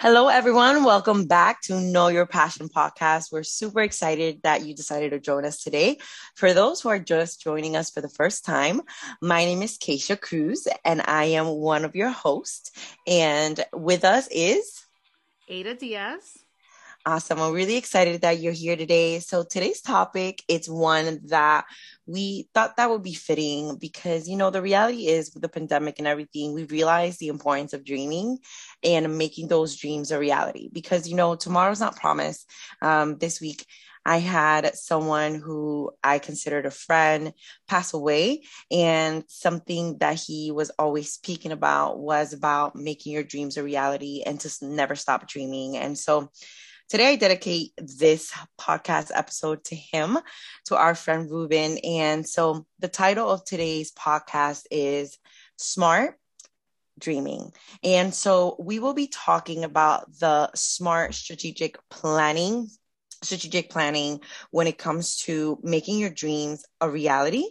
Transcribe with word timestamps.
Hello, 0.00 0.28
everyone. 0.28 0.84
Welcome 0.84 1.26
back 1.26 1.60
to 1.62 1.80
Know 1.80 2.06
Your 2.06 2.24
Passion 2.24 2.68
podcast. 2.68 3.32
We're 3.32 3.42
super 3.42 3.80
excited 3.80 4.40
that 4.44 4.64
you 4.64 4.72
decided 4.72 5.10
to 5.10 5.18
join 5.18 5.44
us 5.44 5.60
today. 5.60 5.98
For 6.36 6.54
those 6.54 6.80
who 6.80 6.88
are 6.88 7.00
just 7.00 7.42
joining 7.42 7.74
us 7.74 7.90
for 7.90 8.00
the 8.00 8.08
first 8.08 8.44
time, 8.44 8.80
my 9.20 9.44
name 9.44 9.60
is 9.60 9.76
Keisha 9.76 10.14
Cruz, 10.20 10.68
and 10.84 11.02
I 11.04 11.24
am 11.24 11.48
one 11.48 11.84
of 11.84 11.96
your 11.96 12.10
hosts. 12.10 12.70
And 13.08 13.58
with 13.72 14.04
us 14.04 14.28
is 14.30 14.86
Ada 15.48 15.74
Diaz. 15.74 16.38
Awesome. 17.08 17.40
I'm 17.40 17.54
really 17.54 17.78
excited 17.78 18.20
that 18.20 18.38
you're 18.38 18.52
here 18.52 18.76
today. 18.76 19.20
So 19.20 19.42
today's 19.42 19.80
topic, 19.80 20.42
it's 20.46 20.68
one 20.68 21.20
that 21.28 21.64
we 22.04 22.50
thought 22.52 22.76
that 22.76 22.90
would 22.90 23.02
be 23.02 23.14
fitting 23.14 23.78
because, 23.80 24.28
you 24.28 24.36
know, 24.36 24.50
the 24.50 24.60
reality 24.60 25.06
is 25.06 25.32
with 25.32 25.40
the 25.40 25.48
pandemic 25.48 25.98
and 25.98 26.06
everything, 26.06 26.52
we 26.52 26.64
realized 26.64 27.18
the 27.18 27.28
importance 27.28 27.72
of 27.72 27.82
dreaming 27.82 28.40
and 28.84 29.16
making 29.16 29.48
those 29.48 29.74
dreams 29.76 30.10
a 30.10 30.18
reality 30.18 30.68
because, 30.70 31.08
you 31.08 31.16
know, 31.16 31.34
tomorrow's 31.34 31.80
not 31.80 31.96
promised. 31.96 32.46
Um, 32.82 33.16
this 33.16 33.40
week, 33.40 33.64
I 34.04 34.18
had 34.18 34.74
someone 34.74 35.36
who 35.36 35.92
I 36.04 36.18
considered 36.18 36.66
a 36.66 36.70
friend 36.70 37.32
pass 37.68 37.94
away, 37.94 38.42
and 38.70 39.24
something 39.28 39.96
that 39.98 40.20
he 40.20 40.50
was 40.50 40.70
always 40.78 41.12
speaking 41.12 41.52
about 41.52 41.98
was 42.00 42.34
about 42.34 42.76
making 42.76 43.12
your 43.12 43.22
dreams 43.22 43.56
a 43.56 43.62
reality 43.62 44.22
and 44.24 44.38
to 44.40 44.50
never 44.62 44.94
stop 44.94 45.26
dreaming. 45.26 45.78
And 45.78 45.98
so 45.98 46.30
Today, 46.88 47.08
I 47.08 47.16
dedicate 47.16 47.74
this 47.76 48.32
podcast 48.58 49.10
episode 49.14 49.62
to 49.64 49.74
him, 49.74 50.16
to 50.64 50.76
our 50.76 50.94
friend 50.94 51.30
Ruben. 51.30 51.76
And 51.84 52.26
so 52.26 52.64
the 52.78 52.88
title 52.88 53.28
of 53.28 53.44
today's 53.44 53.92
podcast 53.92 54.62
is 54.70 55.18
Smart 55.58 56.18
Dreaming. 56.98 57.52
And 57.84 58.14
so 58.14 58.56
we 58.58 58.78
will 58.78 58.94
be 58.94 59.06
talking 59.06 59.64
about 59.64 60.18
the 60.18 60.50
smart 60.54 61.12
strategic 61.12 61.76
planning 61.90 62.70
strategic 63.22 63.68
planning 63.68 64.20
when 64.52 64.68
it 64.68 64.78
comes 64.78 65.18
to 65.18 65.58
making 65.62 65.98
your 65.98 66.08
dreams 66.08 66.64
a 66.80 66.88
reality. 66.88 67.44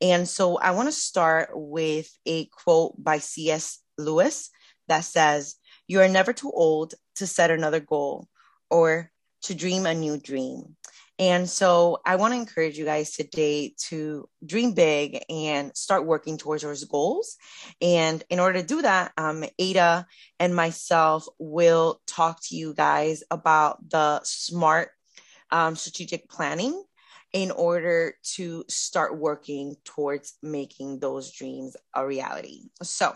And 0.00 0.26
so 0.26 0.56
I 0.56 0.70
want 0.70 0.88
to 0.88 0.92
start 0.92 1.50
with 1.52 2.08
a 2.24 2.46
quote 2.46 2.94
by 2.96 3.18
C.S. 3.18 3.80
Lewis 3.98 4.48
that 4.86 5.00
says, 5.04 5.56
You 5.88 6.00
are 6.00 6.08
never 6.08 6.32
too 6.32 6.52
old 6.52 6.94
to 7.16 7.26
set 7.26 7.50
another 7.50 7.80
goal 7.80 8.28
or 8.70 9.10
to 9.42 9.54
dream 9.54 9.86
a 9.86 9.94
new 9.94 10.18
dream. 10.18 10.76
And 11.20 11.50
so 11.50 11.98
I 12.06 12.14
want 12.14 12.32
to 12.32 12.38
encourage 12.38 12.78
you 12.78 12.84
guys 12.84 13.10
today 13.12 13.74
to 13.88 14.28
dream 14.44 14.72
big 14.72 15.24
and 15.28 15.76
start 15.76 16.06
working 16.06 16.38
towards 16.38 16.62
those 16.62 16.84
goals. 16.84 17.36
And 17.82 18.22
in 18.30 18.38
order 18.38 18.60
to 18.60 18.66
do 18.66 18.82
that, 18.82 19.12
um, 19.16 19.44
Ada 19.58 20.06
and 20.38 20.54
myself 20.54 21.26
will 21.38 22.00
talk 22.06 22.40
to 22.44 22.56
you 22.56 22.72
guys 22.72 23.24
about 23.32 23.90
the 23.90 24.20
smart 24.22 24.90
um, 25.50 25.74
strategic 25.74 26.28
planning 26.28 26.84
in 27.32 27.50
order 27.50 28.14
to 28.22 28.64
start 28.68 29.18
working 29.18 29.76
towards 29.84 30.38
making 30.40 31.00
those 31.00 31.32
dreams 31.32 31.76
a 31.94 32.06
reality. 32.06 32.70
So, 32.82 33.14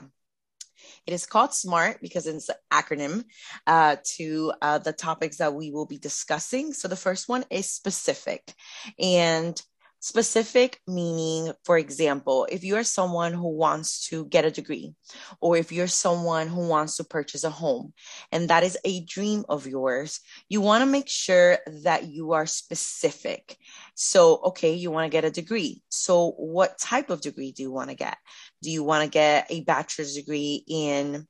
it 1.07 1.13
is 1.13 1.27
called 1.27 1.53
SMART 1.53 2.01
because 2.01 2.27
it's 2.27 2.49
an 2.49 2.57
acronym 2.73 3.25
uh, 3.67 3.97
to 4.17 4.53
uh, 4.63 4.79
the 4.79 4.93
topics 4.93 5.39
that 5.39 5.55
we 5.55 5.71
will 5.71 5.87
be 5.87 5.99
discussing. 5.99 6.73
So 6.73 6.89
the 6.89 6.97
first 6.97 7.29
one 7.29 7.45
is 7.51 7.69
specific. 7.69 8.55
And 8.99 9.61
Specific 10.05 10.81
meaning, 10.89 11.53
for 11.63 11.79
example, 11.79 12.49
if 12.51 12.65
you're 12.65 12.83
someone 12.83 13.33
who 13.33 13.57
wants 13.57 14.09
to 14.09 14.27
get 14.27 14.45
a 14.45 14.51
degree, 14.51 14.97
or 15.41 15.57
if 15.57 15.71
you're 15.71 15.87
someone 15.87 16.49
who 16.49 16.67
wants 16.67 16.97
to 16.97 17.05
purchase 17.05 17.45
a 17.45 17.51
home, 17.51 17.93
and 18.33 18.51
that 18.51 18.65
is 18.65 18.77
a 18.85 19.05
dream 19.05 19.45
of 19.49 19.65
yours, 19.69 20.19
you 20.49 20.61
want 20.61 20.83
to 20.83 20.91
make 20.91 21.09
sure 21.09 21.59
that 21.85 22.09
you 22.09 22.33
are 22.33 22.47
specific. 22.47 23.57
So, 23.95 24.41
okay, 24.47 24.75
you 24.75 24.91
want 24.91 25.05
to 25.05 25.17
get 25.17 25.25
a 25.25 25.31
degree. 25.31 25.85
So, 25.89 26.33
what 26.33 26.79
type 26.79 27.09
of 27.09 27.21
degree 27.21 27.53
do 27.53 27.63
you 27.63 27.71
want 27.71 27.91
to 27.91 27.95
get? 27.95 28.19
Do 28.61 28.73
you 28.73 28.83
want 28.83 29.05
to 29.05 29.09
get 29.09 29.47
a 29.51 29.61
bachelor's 29.61 30.17
degree 30.17 30.65
in 30.67 31.29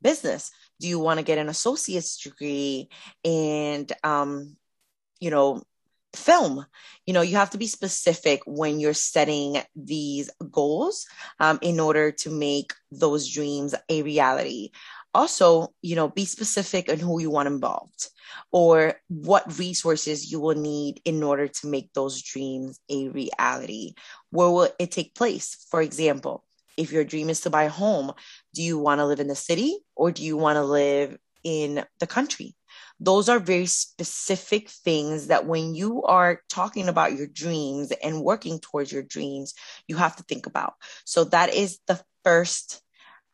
business? 0.00 0.52
Do 0.78 0.86
you 0.86 1.00
want 1.00 1.18
to 1.18 1.24
get 1.24 1.38
an 1.38 1.48
associate's 1.48 2.22
degree 2.22 2.88
and, 3.24 3.90
um, 4.04 4.56
you 5.18 5.30
know, 5.30 5.64
film. 6.14 6.64
You 7.06 7.14
know 7.14 7.22
you 7.22 7.36
have 7.36 7.50
to 7.50 7.58
be 7.58 7.66
specific 7.66 8.42
when 8.46 8.80
you're 8.80 8.94
setting 8.94 9.62
these 9.74 10.30
goals 10.50 11.06
um, 11.40 11.58
in 11.62 11.80
order 11.80 12.12
to 12.12 12.30
make 12.30 12.72
those 12.90 13.28
dreams 13.28 13.74
a 13.88 14.02
reality. 14.02 14.70
Also 15.14 15.72
you 15.82 15.96
know 15.96 16.08
be 16.08 16.24
specific 16.24 16.90
on 16.90 16.98
who 16.98 17.20
you 17.20 17.30
want 17.30 17.48
involved 17.48 18.08
or 18.50 18.94
what 19.08 19.58
resources 19.58 20.30
you 20.30 20.40
will 20.40 20.56
need 20.56 21.00
in 21.04 21.22
order 21.22 21.48
to 21.48 21.66
make 21.66 21.92
those 21.92 22.22
dreams 22.22 22.80
a 22.88 23.08
reality. 23.08 23.94
Where 24.30 24.50
will 24.50 24.68
it 24.78 24.90
take 24.90 25.14
place? 25.14 25.66
For 25.70 25.82
example 25.82 26.44
if 26.76 26.92
your 26.92 27.04
dream 27.04 27.28
is 27.28 27.40
to 27.40 27.50
buy 27.50 27.64
a 27.64 27.68
home 27.68 28.12
do 28.54 28.62
you 28.62 28.78
want 28.78 28.98
to 28.98 29.06
live 29.06 29.20
in 29.20 29.28
the 29.28 29.34
city 29.34 29.76
or 29.94 30.10
do 30.10 30.22
you 30.22 30.36
want 30.36 30.56
to 30.56 30.62
live 30.62 31.18
in 31.44 31.84
the 32.00 32.06
country 32.06 32.54
those 33.00 33.28
are 33.28 33.38
very 33.38 33.66
specific 33.66 34.68
things 34.68 35.28
that 35.28 35.46
when 35.46 35.74
you 35.74 36.02
are 36.04 36.40
talking 36.48 36.88
about 36.88 37.16
your 37.16 37.26
dreams 37.26 37.92
and 38.02 38.22
working 38.22 38.60
towards 38.60 38.92
your 38.92 39.02
dreams, 39.02 39.54
you 39.88 39.96
have 39.96 40.16
to 40.16 40.22
think 40.22 40.46
about. 40.46 40.74
So 41.04 41.24
that 41.24 41.54
is 41.54 41.78
the 41.86 42.00
first 42.24 42.80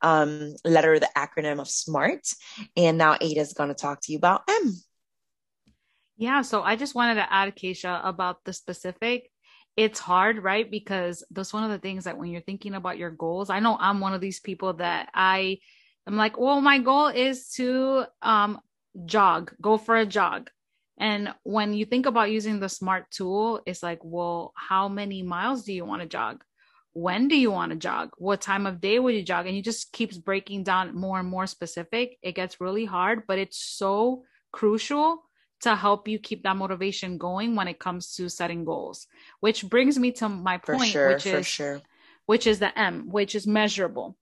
um, 0.01 0.55
letter 0.65 0.99
the 0.99 1.11
acronym 1.17 1.61
of 1.61 1.69
SMART. 1.69 2.27
And 2.77 2.99
now 2.99 3.17
Ada 3.21 3.41
is 3.41 3.53
going 3.53 3.69
to 3.69 3.75
talk 3.75 4.01
to 4.03 4.13
you 4.13 4.19
about 4.19 4.43
M. 4.49 4.75
Yeah, 6.17 6.43
so 6.43 6.63
I 6.63 6.77
just 6.77 6.95
wanted 6.95 7.15
to 7.17 7.33
add, 7.33 7.55
Keisha, 7.57 8.01
about 8.05 8.45
the 8.45 8.53
specific. 8.53 9.31
It's 9.77 10.01
hard, 10.01 10.43
right? 10.43 10.69
Because 10.69 11.25
that's 11.31 11.53
one 11.53 11.63
of 11.63 11.71
the 11.71 11.79
things 11.79 12.05
that 12.05 12.19
when 12.19 12.31
you're 12.31 12.41
thinking 12.41 12.75
about 12.75 12.99
your 12.99 13.11
goals, 13.11 13.51
I 13.51 13.61
know 13.61 13.77
I'm 13.79 14.01
one 14.01 14.15
of 14.15 14.21
these 14.21 14.41
people 14.41 14.73
that 14.75 15.11
I 15.15 15.59
I'm 16.09 16.17
like, 16.17 16.39
well, 16.39 16.63
my 16.63 16.79
goal 16.79 17.09
is 17.09 17.51
to 17.57 18.07
um, 18.23 18.59
jog, 19.05 19.53
go 19.61 19.77
for 19.77 19.97
a 19.97 20.07
jog. 20.07 20.51
And 20.99 21.33
when 21.45 21.75
you 21.75 21.85
think 21.85 22.07
about 22.07 22.31
using 22.31 22.59
the 22.59 22.69
smart 22.69 23.11
tool, 23.11 23.61
it's 23.67 23.83
like, 23.83 24.01
well, 24.03 24.53
how 24.57 24.89
many 24.89 25.23
miles 25.23 25.65
do 25.65 25.73
you 25.73 25.85
want 25.85 26.03
to 26.03 26.09
jog? 26.09 26.43
When 26.93 27.29
do 27.29 27.37
you 27.37 27.53
want 27.53 27.71
to 27.71 27.79
jog? 27.79 28.11
What 28.19 28.41
time 28.41 28.67
of 28.67 28.81
day 28.81 28.99
would 28.99 29.15
you 29.15 29.23
jog? 29.23 29.47
And 29.47 29.55
you 29.55 29.63
just 29.63 29.93
keeps 29.93 30.19
breaking 30.19 30.65
down 30.65 30.97
more 30.97 31.21
and 31.21 31.29
more 31.29 31.47
specific. 31.47 32.19
It 32.23 32.35
gets 32.35 32.61
really 32.61 32.85
hard, 32.85 33.23
but 33.29 33.39
it's 33.39 33.59
so 33.59 34.25
crucial 34.51 35.23
to 35.61 35.77
help 35.77 36.09
you 36.09 36.19
keep 36.19 36.43
that 36.43 36.57
motivation 36.57 37.19
going 37.19 37.55
when 37.55 37.69
it 37.69 37.79
comes 37.79 38.15
to 38.17 38.29
setting 38.29 38.65
goals. 38.65 39.07
Which 39.41 39.69
brings 39.69 39.99
me 39.99 40.13
to 40.13 40.29
my 40.29 40.59
point, 40.59 40.91
sure, 40.91 41.15
which 41.15 41.27
is 41.27 41.47
sure. 41.47 41.81
which 42.27 42.47
is 42.47 42.59
the 42.59 42.77
M, 42.77 43.09
which 43.11 43.37
is 43.37 43.47
measurable. 43.47 44.17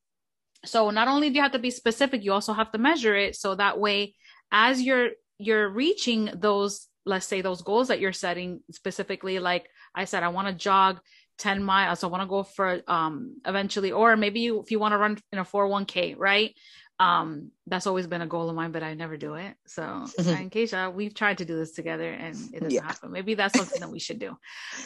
So 0.64 0.90
not 0.90 1.08
only 1.08 1.30
do 1.30 1.36
you 1.36 1.42
have 1.42 1.52
to 1.52 1.58
be 1.58 1.70
specific, 1.70 2.24
you 2.24 2.32
also 2.32 2.52
have 2.52 2.72
to 2.72 2.78
measure 2.78 3.14
it 3.14 3.36
so 3.36 3.54
that 3.54 3.78
way 3.78 4.14
as 4.52 4.82
you're 4.82 5.10
you're 5.38 5.68
reaching 5.68 6.30
those 6.34 6.88
let's 7.04 7.26
say 7.26 7.40
those 7.40 7.62
goals 7.62 7.88
that 7.88 8.00
you're 8.00 8.12
setting 8.12 8.60
specifically 8.70 9.38
like 9.38 9.68
i 9.94 10.04
said 10.04 10.22
i 10.22 10.28
want 10.28 10.48
to 10.48 10.54
jog 10.54 11.00
10 11.38 11.62
miles 11.62 12.02
i 12.02 12.06
want 12.06 12.22
to 12.22 12.28
go 12.28 12.42
for 12.42 12.80
um 12.88 13.36
eventually 13.46 13.92
or 13.92 14.16
maybe 14.16 14.40
you 14.40 14.60
if 14.60 14.70
you 14.70 14.78
want 14.78 14.92
to 14.92 14.98
run 14.98 15.18
in 15.32 15.38
a 15.38 15.44
401k 15.44 16.14
right 16.18 16.54
um 16.98 17.50
that's 17.66 17.86
always 17.86 18.06
been 18.06 18.22
a 18.22 18.26
goal 18.26 18.48
of 18.48 18.56
mine 18.56 18.72
but 18.72 18.82
i 18.82 18.94
never 18.94 19.18
do 19.18 19.34
it 19.34 19.54
so 19.66 19.82
mm-hmm. 19.82 20.42
in 20.42 20.50
case 20.50 20.74
we've 20.94 21.14
tried 21.14 21.38
to 21.38 21.44
do 21.44 21.56
this 21.56 21.72
together 21.72 22.10
and 22.10 22.34
it 22.54 22.60
doesn't 22.60 22.70
yeah. 22.70 22.82
happen 22.82 23.12
maybe 23.12 23.34
that's 23.34 23.56
something 23.56 23.80
that 23.80 23.90
we 23.90 23.98
should 23.98 24.18
do 24.18 24.34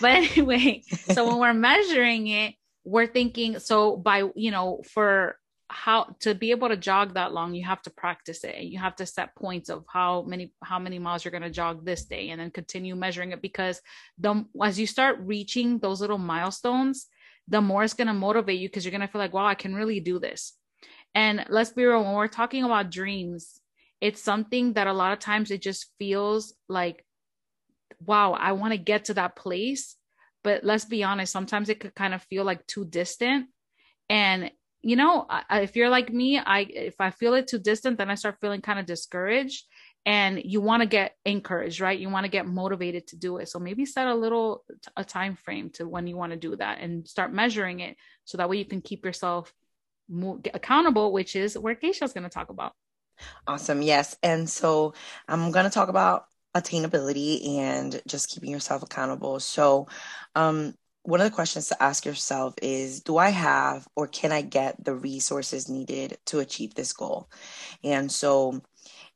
but 0.01 0.11
anyway 0.11 0.83
so 0.89 1.29
when 1.29 1.39
we're 1.39 1.55
measuring 1.55 2.27
it 2.27 2.55
we're 2.85 3.07
thinking 3.07 3.59
so 3.61 3.97
by 3.97 4.25
you 4.35 4.51
know 4.51 4.83
for 4.93 5.37
how 5.71 6.17
to 6.19 6.35
be 6.35 6.51
able 6.51 6.69
to 6.69 6.77
jog 6.77 7.15
that 7.15 7.33
long 7.33 7.55
you 7.55 7.65
have 7.65 7.81
to 7.81 7.91
practice 7.91 8.43
it. 8.43 8.59
You 8.63 8.81
have 8.81 8.97
to 8.97 9.07
set 9.07 9.37
points 9.37 9.71
of 9.71 9.85
how 9.89 10.23
many 10.23 10.53
how 10.63 10.81
many 10.81 10.99
miles 10.99 11.25
you're 11.25 11.31
going 11.31 11.43
to 11.43 11.51
jog 11.51 11.85
this 11.85 12.05
day 12.05 12.31
and 12.31 12.41
then 12.41 12.51
continue 12.51 12.97
measuring 12.97 13.31
it 13.31 13.41
because 13.41 13.81
the 14.19 14.45
as 14.63 14.81
you 14.81 14.87
start 14.87 15.21
reaching 15.21 15.79
those 15.79 16.01
little 16.01 16.19
milestones 16.19 17.07
the 17.47 17.61
more 17.61 17.85
it's 17.85 17.95
going 17.95 18.09
to 18.09 18.15
motivate 18.15 18.59
you 18.59 18.69
because 18.69 18.85
you're 18.85 18.91
going 18.91 19.01
to 19.01 19.07
feel 19.07 19.21
like 19.21 19.33
wow 19.33 19.47
i 19.47 19.55
can 19.55 19.75
really 19.75 20.01
do 20.01 20.19
this. 20.19 20.55
And 21.15 21.45
let's 21.49 21.71
be 21.71 21.85
real 21.85 22.05
when 22.05 22.15
we're 22.15 22.29
talking 22.29 22.65
about 22.65 22.91
dreams 22.91 23.61
it's 24.01 24.23
something 24.23 24.73
that 24.73 24.89
a 24.89 24.93
lot 24.93 25.13
of 25.13 25.21
times 25.21 25.51
it 25.51 25.63
just 25.63 25.87
feels 25.99 26.55
like 26.69 27.05
wow 28.05 28.33
i 28.33 28.53
want 28.53 28.73
to 28.73 28.79
get 28.79 29.05
to 29.05 29.15
that 29.15 29.37
place. 29.37 29.95
But 30.43 30.65
let's 30.65 30.85
be 30.85 31.05
honest 31.05 31.33
sometimes 31.33 31.69
it 31.69 31.79
could 31.79 31.95
kind 31.95 32.13
of 32.13 32.23
feel 32.25 32.45
like 32.45 32.67
too 32.67 32.85
distant. 32.85 33.47
And 34.09 34.51
you 34.83 34.97
know, 34.97 35.27
I, 35.29 35.61
if 35.61 35.77
you're 35.77 35.91
like 35.91 36.13
me, 36.13 36.39
I 36.39 36.61
if 36.61 37.01
I 37.01 37.11
feel 37.11 37.35
it 37.35 37.49
too 37.49 37.59
distant, 37.59 37.99
then 37.99 38.11
I 38.11 38.15
start 38.15 38.39
feeling 38.41 38.61
kind 38.61 38.79
of 38.79 38.87
discouraged. 38.87 39.67
And 40.07 40.41
you 40.43 40.63
want 40.63 40.83
to 40.83 40.89
get 40.89 41.15
encouraged, 41.27 41.81
right? 41.81 41.99
You 41.99 42.09
want 42.09 42.25
to 42.25 42.31
get 42.31 42.47
motivated 42.47 43.09
to 43.09 43.17
do 43.17 43.37
it. 43.37 43.51
So 43.51 43.59
maybe 43.59 43.85
set 43.85 44.07
a 44.07 44.15
little 44.15 44.65
a 44.97 45.05
time 45.05 45.37
frame 45.37 45.69
to 45.75 45.87
when 45.87 46.07
you 46.07 46.17
want 46.17 46.33
to 46.33 46.39
do 46.39 46.57
that, 46.57 46.79
and 46.81 47.07
start 47.07 47.35
measuring 47.35 47.81
it, 47.81 47.97
so 48.25 48.39
that 48.39 48.49
way 48.49 48.57
you 48.57 48.65
can 48.65 48.81
keep 48.81 49.05
yourself 49.05 49.53
more 50.09 50.41
accountable, 50.55 51.13
which 51.13 51.37
is 51.37 51.57
where 51.59 51.75
Keisha 51.75 52.05
is 52.05 52.15
going 52.15 52.25
to 52.25 52.31
talk 52.31 52.49
about. 52.49 52.73
Awesome. 53.47 53.83
Yes. 53.83 54.17
And 54.23 54.49
so 54.49 54.95
I'm 55.29 55.51
going 55.51 55.65
to 55.65 55.71
talk 55.71 55.91
about 55.91 56.25
attainability 56.57 57.59
and 57.59 58.01
just 58.09 58.31
keeping 58.31 58.51
yourself 58.51 58.83
accountable. 58.83 59.39
So, 59.41 59.87
um, 60.35 60.75
one 61.03 61.21
of 61.21 61.25
the 61.25 61.35
questions 61.35 61.69
to 61.69 61.83
ask 61.83 62.05
yourself 62.05 62.55
is 62.63 63.01
Do 63.01 63.17
I 63.17 63.31
have 63.31 63.89
or 63.97 64.07
can 64.07 64.33
I 64.33 64.43
get 64.43 64.85
the 64.85 64.95
resources 64.95 65.69
needed 65.69 66.19
to 66.27 66.41
achieve 66.41 66.75
this 66.75 66.93
goal? 66.93 67.29
And 67.83 68.11
so, 68.11 68.63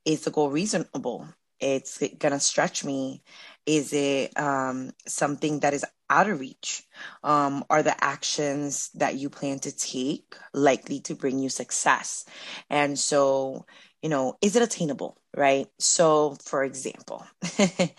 is 0.05 0.25
the 0.25 0.31
goal 0.31 0.51
reasonable? 0.51 1.29
It's 1.61 1.99
going 1.99 2.33
to 2.33 2.41
stretch 2.41 2.85
me. 2.85 3.23
Is 3.65 3.93
it 3.93 4.39
um, 4.39 4.93
something 5.07 5.61
that 5.61 5.73
is 5.73 5.85
out 6.11 6.29
of 6.29 6.41
reach? 6.41 6.83
Um, 7.23 7.65
are 7.71 7.83
the 7.83 8.03
actions 8.03 8.91
that 8.95 9.15
you 9.17 9.31
plan 9.31 9.59
to 9.61 9.75
take 9.75 10.37
likely 10.53 11.01
to 11.01 11.15
bring 11.15 11.39
you 11.39 11.49
success? 11.49 12.27
And 12.69 12.99
so, 12.99 13.65
you 14.03 14.11
know, 14.11 14.37
is 14.43 14.57
it 14.57 14.63
attainable? 14.63 15.17
Right. 15.35 15.67
So, 15.79 16.37
for 16.45 16.65
example, 16.65 17.25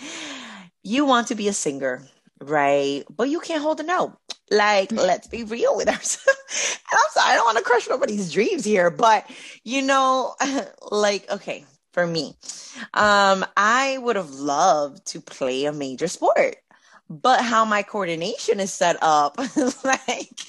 you 0.84 1.06
want 1.06 1.28
to 1.28 1.36
be 1.36 1.48
a 1.48 1.54
singer, 1.54 2.04
right? 2.42 3.04
But 3.10 3.30
you 3.30 3.40
can't 3.40 3.62
hold 3.62 3.80
a 3.80 3.84
note. 3.84 4.18
Like, 4.52 4.90
mm. 4.90 4.98
let's 4.98 5.28
be 5.28 5.44
real 5.44 5.76
with 5.76 5.88
ourselves. 5.88 6.80
and 6.92 7.00
I'm 7.00 7.12
sorry, 7.12 7.32
I 7.32 7.36
don't 7.36 7.46
want 7.46 7.58
to 7.58 7.64
crush 7.64 7.88
nobody's 7.90 8.32
dreams 8.32 8.64
here, 8.64 8.90
but 8.90 9.30
you 9.64 9.82
know, 9.82 10.36
like, 10.92 11.30
okay, 11.30 11.66
for 11.94 12.06
me, 12.06 12.36
um, 12.94 13.46
I 13.56 13.98
would 13.98 14.18
have 14.18 14.32
loved 14.32 15.06
to 15.08 15.22
play 15.22 15.66
a 15.66 15.74
major 15.74 16.08
sport 16.08 16.58
but 17.10 17.42
how 17.42 17.66
my 17.66 17.84
coordination 17.84 18.60
is 18.60 18.74
set 18.74 18.98
up 19.02 19.38
like 19.84 20.40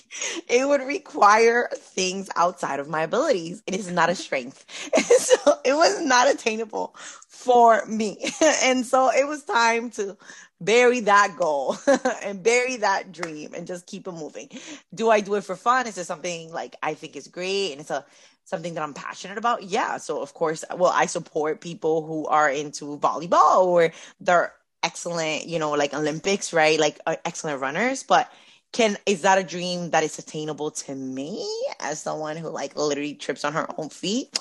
it 0.48 0.66
would 0.66 0.80
require 0.82 1.68
things 1.74 2.30
outside 2.36 2.80
of 2.80 2.88
my 2.88 3.02
abilities. 3.02 3.62
It 3.66 3.74
is 3.74 3.90
not 3.90 4.10
a 4.10 4.14
strength. 4.14 4.64
So 5.26 5.54
it 5.64 5.74
was 5.74 6.00
not 6.02 6.28
attainable 6.28 6.94
for 7.28 7.84
me. 7.86 8.30
And 8.62 8.86
so 8.86 9.10
it 9.10 9.26
was 9.26 9.44
time 9.44 9.90
to 9.92 10.16
bury 10.60 11.00
that 11.00 11.34
goal 11.36 11.76
and 12.22 12.42
bury 12.42 12.76
that 12.76 13.12
dream 13.12 13.54
and 13.54 13.66
just 13.66 13.86
keep 13.86 14.06
it 14.06 14.12
moving. 14.12 14.48
Do 14.94 15.10
i 15.10 15.20
do 15.20 15.34
it 15.34 15.44
for 15.44 15.56
fun? 15.56 15.86
Is 15.86 15.98
it 15.98 16.04
something 16.04 16.52
like 16.52 16.76
i 16.82 16.94
think 16.94 17.16
is 17.16 17.28
great 17.28 17.72
and 17.72 17.80
it's 17.80 17.90
a 17.90 18.04
something 18.44 18.74
that 18.74 18.82
i'm 18.82 18.94
passionate 18.94 19.38
about? 19.38 19.64
Yeah. 19.64 19.98
So 19.98 20.22
of 20.22 20.34
course 20.34 20.64
well 20.74 20.92
i 20.94 21.06
support 21.06 21.60
people 21.60 22.06
who 22.06 22.26
are 22.26 22.50
into 22.50 22.96
volleyball 22.98 23.64
or 23.66 23.92
they're 24.20 24.52
excellent, 24.86 25.46
you 25.46 25.58
know, 25.58 25.72
like 25.72 25.92
Olympics, 25.92 26.52
right? 26.52 26.78
Like 26.78 27.00
uh, 27.06 27.16
excellent 27.24 27.60
runners, 27.60 28.04
but 28.04 28.30
can 28.72 28.96
is 29.04 29.22
that 29.22 29.38
a 29.38 29.42
dream 29.42 29.90
that 29.90 30.04
is 30.04 30.18
attainable 30.18 30.70
to 30.70 30.94
me 30.94 31.44
as 31.80 32.00
someone 32.00 32.36
who 32.36 32.48
like 32.48 32.76
literally 32.76 33.14
trips 33.14 33.44
on 33.44 33.52
her 33.52 33.66
own 33.76 33.88
feet? 33.88 34.38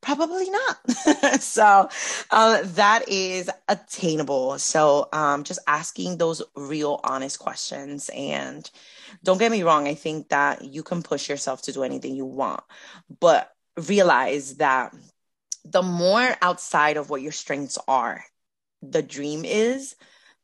Probably 0.00 0.48
not. 0.48 0.90
so 1.40 1.88
um, 2.30 2.60
that 2.74 3.08
is 3.08 3.50
attainable. 3.68 4.58
So 4.60 5.08
um, 5.12 5.42
just 5.42 5.58
asking 5.66 6.18
those 6.18 6.40
real, 6.54 7.00
honest 7.02 7.40
questions. 7.40 8.08
And 8.14 8.70
don't 9.24 9.38
get 9.38 9.50
me 9.50 9.64
wrong, 9.64 9.88
I 9.88 9.94
think 9.94 10.28
that 10.28 10.64
you 10.64 10.84
can 10.84 11.02
push 11.02 11.28
yourself 11.28 11.62
to 11.62 11.72
do 11.72 11.82
anything 11.82 12.14
you 12.14 12.26
want, 12.26 12.62
but 13.18 13.52
realize 13.88 14.56
that 14.56 14.94
the 15.64 15.82
more 15.82 16.28
outside 16.40 16.96
of 16.96 17.10
what 17.10 17.22
your 17.22 17.32
strengths 17.32 17.78
are 17.88 18.24
the 18.82 19.02
dream 19.02 19.44
is, 19.44 19.96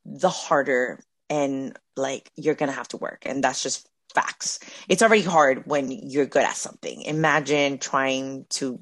the 0.05 0.29
harder 0.29 1.01
and 1.31 1.79
like 1.97 2.31
you're 2.37 2.55
gonna 2.55 2.73
have 2.73 2.89
to 2.89 2.97
work. 2.97 3.23
And 3.27 3.43
that's 3.43 3.63
just 3.63 3.89
facts. 4.15 4.61
It's 4.89 5.03
already 5.03 5.23
hard 5.23 5.67
when 5.67 5.91
you're 5.91 6.27
good 6.27 6.45
at 6.45 6.57
something. 6.57 7.03
Imagine 7.03 7.79
trying 7.79 8.47
to 8.51 8.81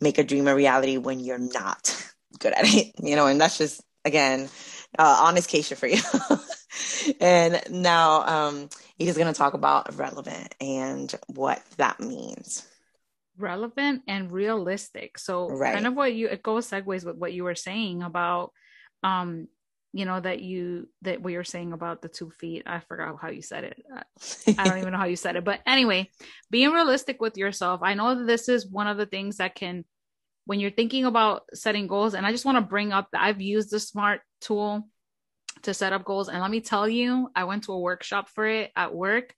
make 0.00 0.18
a 0.18 0.24
dream 0.24 0.48
a 0.48 0.54
reality 0.54 0.96
when 0.96 1.20
you're 1.20 1.38
not 1.38 2.12
good 2.38 2.52
at 2.52 2.64
it, 2.64 2.92
you 3.02 3.16
know, 3.16 3.26
and 3.26 3.40
that's 3.40 3.58
just 3.58 3.82
again 4.04 4.48
uh, 4.98 5.18
honest 5.20 5.48
case 5.48 5.70
for 5.72 5.86
you. 5.86 6.00
and 7.20 7.60
now 7.70 8.22
um, 8.22 8.68
he's 8.96 9.16
going 9.16 9.32
to 9.32 9.38
talk 9.38 9.54
about 9.54 9.94
relevant 9.96 10.54
and 10.60 11.14
what 11.28 11.62
that 11.76 12.00
means 12.00 12.66
relevant 13.40 14.02
and 14.06 14.30
realistic. 14.30 15.18
So 15.18 15.48
right. 15.48 15.74
kind 15.74 15.86
of 15.86 15.94
what 15.94 16.14
you 16.14 16.28
it 16.28 16.42
goes 16.42 16.68
segues 16.68 17.04
with 17.04 17.16
what 17.16 17.32
you 17.32 17.44
were 17.44 17.54
saying 17.54 18.02
about 18.02 18.52
um 19.02 19.48
you 19.92 20.04
know 20.04 20.20
that 20.20 20.40
you 20.40 20.88
that 21.02 21.20
what 21.20 21.32
you're 21.32 21.44
saying 21.44 21.72
about 21.72 22.02
the 22.02 22.08
two 22.08 22.30
feet. 22.30 22.62
I 22.66 22.80
forgot 22.80 23.16
how 23.20 23.28
you 23.28 23.42
said 23.42 23.64
it. 23.64 23.82
I 24.58 24.64
don't 24.64 24.78
even 24.78 24.92
know 24.92 24.98
how 24.98 25.06
you 25.06 25.16
said 25.16 25.36
it. 25.36 25.44
But 25.44 25.60
anyway 25.66 26.10
being 26.50 26.70
realistic 26.70 27.20
with 27.20 27.36
yourself. 27.36 27.80
I 27.82 27.94
know 27.94 28.14
that 28.14 28.26
this 28.26 28.48
is 28.48 28.66
one 28.66 28.86
of 28.86 28.96
the 28.96 29.06
things 29.06 29.38
that 29.38 29.54
can 29.54 29.84
when 30.46 30.60
you're 30.60 30.70
thinking 30.70 31.04
about 31.04 31.42
setting 31.54 31.86
goals 31.86 32.14
and 32.14 32.26
i 32.26 32.32
just 32.32 32.44
want 32.44 32.56
to 32.56 32.62
bring 32.62 32.92
up 32.92 33.08
that 33.12 33.22
i've 33.22 33.40
used 33.40 33.70
the 33.70 33.78
smart 33.78 34.20
tool 34.40 34.88
to 35.62 35.74
set 35.74 35.92
up 35.92 36.04
goals. 36.04 36.28
And 36.28 36.40
let 36.40 36.50
me 36.50 36.60
tell 36.60 36.88
you 36.88 37.28
i 37.36 37.44
went 37.44 37.64
to 37.64 37.72
a 37.72 37.78
workshop 37.78 38.28
for 38.28 38.46
it 38.46 38.70
at 38.74 38.94
work 38.94 39.34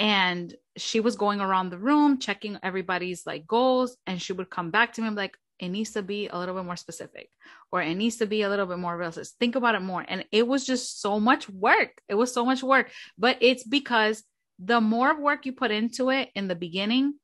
and 0.00 0.54
she 0.78 0.98
was 0.98 1.14
going 1.14 1.42
around 1.42 1.68
the 1.68 1.78
room 1.78 2.18
checking 2.18 2.58
everybody's 2.62 3.26
like 3.26 3.46
goals 3.46 3.98
and 4.06 4.20
she 4.20 4.32
would 4.32 4.48
come 4.48 4.70
back 4.70 4.94
to 4.94 5.02
me 5.02 5.10
like 5.10 5.36
it 5.58 5.68
needs 5.68 5.90
to 5.90 6.02
be 6.02 6.26
a 6.26 6.38
little 6.38 6.54
bit 6.54 6.64
more 6.64 6.76
specific 6.76 7.28
or 7.70 7.82
it 7.82 7.94
needs 7.94 8.16
to 8.16 8.26
be 8.26 8.40
a 8.40 8.48
little 8.48 8.64
bit 8.64 8.78
more 8.78 8.96
realistic. 8.96 9.36
Think 9.38 9.56
about 9.56 9.74
it 9.74 9.82
more. 9.82 10.02
And 10.08 10.24
it 10.32 10.48
was 10.48 10.64
just 10.64 11.02
so 11.02 11.20
much 11.20 11.50
work. 11.50 12.00
It 12.08 12.14
was 12.14 12.32
so 12.32 12.46
much 12.46 12.62
work. 12.62 12.90
But 13.18 13.36
it's 13.42 13.62
because 13.62 14.24
the 14.58 14.80
more 14.80 15.20
work 15.20 15.44
you 15.44 15.52
put 15.52 15.70
into 15.70 16.08
it 16.08 16.30
in 16.34 16.48
the 16.48 16.54
beginning 16.54 17.14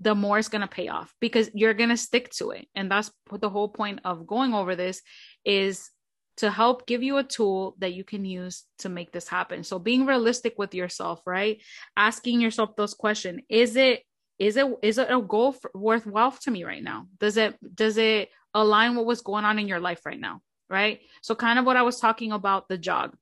the 0.00 0.14
more 0.16 0.36
it's 0.36 0.48
going 0.48 0.62
to 0.62 0.66
pay 0.66 0.88
off 0.88 1.14
because 1.20 1.48
you're 1.54 1.74
going 1.74 1.90
to 1.90 1.96
stick 1.96 2.28
to 2.30 2.50
it. 2.50 2.66
And 2.74 2.90
that's 2.90 3.10
the 3.30 3.48
whole 3.48 3.68
point 3.68 4.00
of 4.04 4.26
going 4.26 4.52
over 4.52 4.74
this 4.74 5.00
is 5.44 5.90
to 6.38 6.50
help 6.50 6.86
give 6.86 7.02
you 7.02 7.18
a 7.18 7.24
tool 7.24 7.74
that 7.78 7.92
you 7.92 8.04
can 8.04 8.24
use 8.24 8.64
to 8.78 8.88
make 8.88 9.12
this 9.12 9.28
happen. 9.28 9.64
So 9.64 9.78
being 9.78 10.06
realistic 10.06 10.54
with 10.58 10.74
yourself, 10.74 11.20
right? 11.26 11.60
Asking 11.96 12.40
yourself 12.40 12.74
those 12.76 12.94
questions. 12.94 13.42
Is 13.48 13.76
it 13.76 14.02
is 14.38 14.56
it 14.56 14.66
is 14.82 14.98
it 14.98 15.10
a 15.10 15.20
goal 15.20 15.52
for, 15.52 15.70
worthwhile 15.74 16.32
to 16.32 16.50
me 16.50 16.64
right 16.64 16.82
now? 16.82 17.06
Does 17.20 17.36
it 17.36 17.56
does 17.74 17.98
it 17.98 18.30
align 18.54 18.96
with 18.96 19.06
what's 19.06 19.20
going 19.20 19.44
on 19.44 19.58
in 19.58 19.68
your 19.68 19.80
life 19.80 20.00
right 20.06 20.18
now? 20.18 20.40
Right? 20.70 21.00
So 21.20 21.34
kind 21.34 21.58
of 21.58 21.66
what 21.66 21.76
I 21.76 21.82
was 21.82 22.00
talking 22.00 22.32
about 22.32 22.68
the 22.68 22.78
jog. 22.78 23.14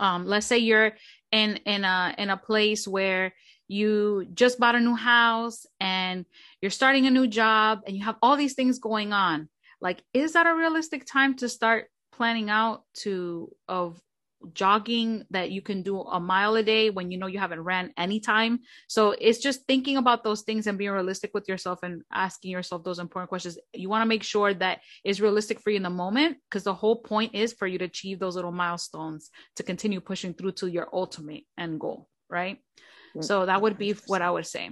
Um 0.00 0.26
let's 0.26 0.46
say 0.46 0.58
you're 0.58 0.92
in 1.30 1.56
in 1.66 1.84
a 1.84 2.14
in 2.16 2.30
a 2.30 2.36
place 2.36 2.88
where 2.88 3.34
you 3.68 4.26
just 4.34 4.58
bought 4.58 4.74
a 4.74 4.80
new 4.80 4.94
house 4.94 5.66
and 5.80 6.26
you're 6.60 6.70
starting 6.70 7.06
a 7.06 7.10
new 7.10 7.26
job 7.26 7.80
and 7.86 7.96
you 7.96 8.04
have 8.04 8.16
all 8.20 8.36
these 8.36 8.54
things 8.54 8.78
going 8.78 9.12
on 9.12 9.48
like 9.80 10.02
is 10.12 10.34
that 10.34 10.46
a 10.46 10.54
realistic 10.54 11.04
time 11.04 11.34
to 11.36 11.48
start 11.48 11.88
planning 12.12 12.50
out 12.50 12.84
to 12.94 13.50
of 13.68 14.00
jogging 14.54 15.24
that 15.30 15.50
you 15.50 15.62
can 15.62 15.82
do 15.82 16.00
a 16.00 16.18
mile 16.18 16.56
a 16.56 16.62
day 16.62 16.90
when 16.90 17.10
you 17.10 17.18
know 17.18 17.26
you 17.26 17.38
haven't 17.38 17.60
ran 17.60 17.92
any 17.96 18.20
time. 18.20 18.60
So 18.88 19.14
it's 19.18 19.38
just 19.38 19.66
thinking 19.66 19.96
about 19.96 20.24
those 20.24 20.42
things 20.42 20.66
and 20.66 20.78
being 20.78 20.90
realistic 20.90 21.30
with 21.34 21.48
yourself 21.48 21.80
and 21.82 22.02
asking 22.12 22.50
yourself 22.50 22.84
those 22.84 22.98
important 22.98 23.28
questions. 23.28 23.58
You 23.72 23.88
want 23.88 24.02
to 24.02 24.08
make 24.08 24.22
sure 24.22 24.52
that 24.54 24.80
is 25.04 25.20
realistic 25.20 25.60
for 25.60 25.70
you 25.70 25.76
in 25.76 25.82
the 25.82 25.90
moment 25.90 26.38
because 26.48 26.64
the 26.64 26.74
whole 26.74 26.96
point 26.96 27.34
is 27.34 27.52
for 27.52 27.66
you 27.66 27.78
to 27.78 27.84
achieve 27.84 28.18
those 28.18 28.36
little 28.36 28.52
milestones 28.52 29.30
to 29.56 29.62
continue 29.62 30.00
pushing 30.00 30.34
through 30.34 30.52
to 30.52 30.66
your 30.66 30.88
ultimate 30.92 31.44
end 31.58 31.80
goal, 31.80 32.08
right? 32.28 32.58
So 33.20 33.46
that 33.46 33.60
would 33.60 33.78
be 33.78 33.92
what 34.06 34.22
I 34.22 34.30
would 34.30 34.46
say. 34.46 34.70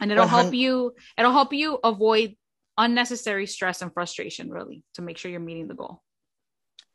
And 0.00 0.10
it'll 0.10 0.26
help 0.26 0.54
you 0.54 0.94
it'll 1.18 1.32
help 1.32 1.52
you 1.52 1.78
avoid 1.84 2.36
unnecessary 2.78 3.46
stress 3.46 3.82
and 3.82 3.92
frustration 3.92 4.50
really 4.50 4.82
to 4.94 5.02
make 5.02 5.18
sure 5.18 5.30
you're 5.30 5.40
meeting 5.40 5.68
the 5.68 5.74
goal. 5.74 6.02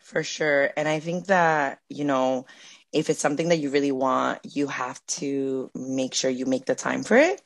For 0.05 0.21
sure. 0.21 0.69
And 0.77 0.87
I 0.87 0.99
think 0.99 1.25
that, 1.25 1.79
you 1.89 2.05
know, 2.05 2.45
if 2.93 3.09
it's 3.09 3.19
something 3.19 3.49
that 3.49 3.57
you 3.57 3.71
really 3.71 3.91
want, 3.91 4.39
you 4.43 4.67
have 4.67 5.03
to 5.07 5.71
make 5.73 6.13
sure 6.13 6.29
you 6.29 6.45
make 6.45 6.65
the 6.65 6.75
time 6.75 7.01
for 7.01 7.17
it. 7.17 7.41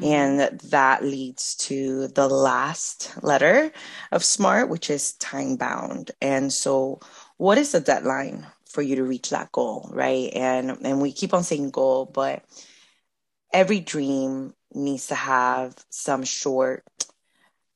Mm-hmm. 0.00 0.04
And 0.04 0.60
that 0.70 1.04
leads 1.04 1.54
to 1.66 2.08
the 2.08 2.26
last 2.26 3.22
letter 3.22 3.70
of 4.10 4.24
SMART, 4.24 4.70
which 4.70 4.88
is 4.88 5.12
time 5.16 5.56
bound. 5.56 6.10
And 6.22 6.50
so, 6.50 7.00
what 7.36 7.58
is 7.58 7.72
the 7.72 7.80
deadline 7.80 8.46
for 8.64 8.80
you 8.80 8.96
to 8.96 9.04
reach 9.04 9.28
that 9.28 9.52
goal, 9.52 9.90
right? 9.92 10.32
And 10.34 10.78
and 10.82 11.02
we 11.02 11.12
keep 11.12 11.34
on 11.34 11.44
saying 11.44 11.72
goal, 11.72 12.06
but 12.06 12.42
every 13.52 13.80
dream 13.80 14.54
needs 14.72 15.08
to 15.08 15.14
have 15.14 15.74
some 15.90 16.24
short 16.24 16.84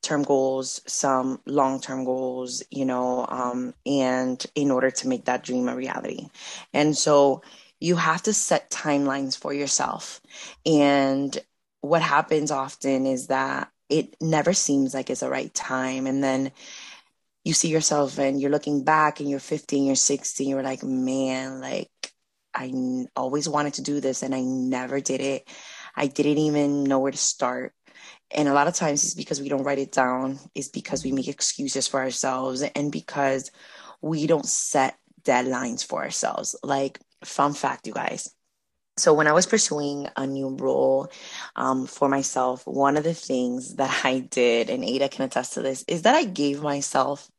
term 0.02 0.22
goals, 0.22 0.82
some 0.86 1.40
long 1.46 1.80
term 1.80 2.04
goals, 2.04 2.62
you 2.70 2.84
know, 2.84 3.26
um, 3.28 3.74
and 3.86 4.44
in 4.54 4.70
order 4.70 4.90
to 4.90 5.08
make 5.08 5.24
that 5.26 5.44
dream 5.44 5.68
a 5.68 5.76
reality. 5.76 6.28
And 6.72 6.96
so 6.96 7.42
you 7.80 7.96
have 7.96 8.22
to 8.22 8.32
set 8.32 8.70
timelines 8.70 9.36
for 9.36 9.52
yourself. 9.52 10.20
And 10.66 11.36
what 11.80 12.02
happens 12.02 12.50
often 12.50 13.06
is 13.06 13.28
that 13.28 13.70
it 13.88 14.16
never 14.20 14.52
seems 14.52 14.94
like 14.94 15.10
it's 15.10 15.20
the 15.20 15.30
right 15.30 15.52
time. 15.54 16.06
And 16.06 16.22
then 16.22 16.52
you 17.44 17.52
see 17.52 17.68
yourself 17.68 18.18
and 18.18 18.40
you're 18.40 18.50
looking 18.50 18.84
back 18.84 19.20
and 19.20 19.28
you're 19.28 19.40
15, 19.40 19.84
you're 19.84 19.96
16, 19.96 20.48
you're 20.48 20.62
like, 20.62 20.82
man, 20.82 21.60
like 21.60 21.90
I 22.54 22.72
always 23.16 23.48
wanted 23.48 23.74
to 23.74 23.82
do 23.82 24.00
this 24.00 24.22
and 24.22 24.34
I 24.34 24.42
never 24.42 25.00
did 25.00 25.20
it. 25.20 25.48
I 25.96 26.06
didn't 26.06 26.38
even 26.38 26.84
know 26.84 27.00
where 27.00 27.12
to 27.12 27.18
start 27.18 27.74
And 28.34 28.48
a 28.48 28.54
lot 28.54 28.68
of 28.68 28.74
times 28.74 29.04
it's 29.04 29.14
because 29.14 29.40
we 29.40 29.48
don't 29.48 29.64
write 29.64 29.78
it 29.78 29.92
down, 29.92 30.38
it's 30.54 30.68
because 30.68 31.04
we 31.04 31.12
make 31.12 31.28
excuses 31.28 31.86
for 31.86 32.00
ourselves, 32.00 32.62
and 32.62 32.90
because 32.90 33.50
we 34.00 34.26
don't 34.26 34.46
set 34.46 34.96
deadlines 35.22 35.84
for 35.84 36.02
ourselves. 36.02 36.56
Like, 36.62 36.98
fun 37.24 37.52
fact, 37.52 37.86
you 37.86 37.92
guys. 37.92 38.34
So, 38.96 39.14
when 39.14 39.26
I 39.26 39.32
was 39.32 39.46
pursuing 39.46 40.08
a 40.16 40.26
new 40.26 40.56
role 40.56 41.10
um, 41.56 41.86
for 41.86 42.08
myself, 42.08 42.66
one 42.66 42.96
of 42.96 43.04
the 43.04 43.14
things 43.14 43.76
that 43.76 44.04
I 44.04 44.20
did, 44.20 44.70
and 44.70 44.84
Ada 44.84 45.08
can 45.08 45.24
attest 45.24 45.54
to 45.54 45.62
this, 45.62 45.84
is 45.88 46.02
that 46.02 46.14
I 46.14 46.24
gave 46.24 46.62
myself 46.62 47.30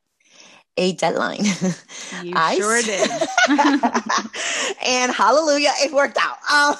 a 0.78 0.94
deadline. 0.94 1.46
You 2.24 2.34
I 2.36 2.56
sure 2.56 2.82
did. 2.82 3.10
and 4.86 5.12
hallelujah, 5.12 5.72
it 5.82 5.94
worked 5.94 6.18
out. 6.18 6.38
Um, 6.52 6.76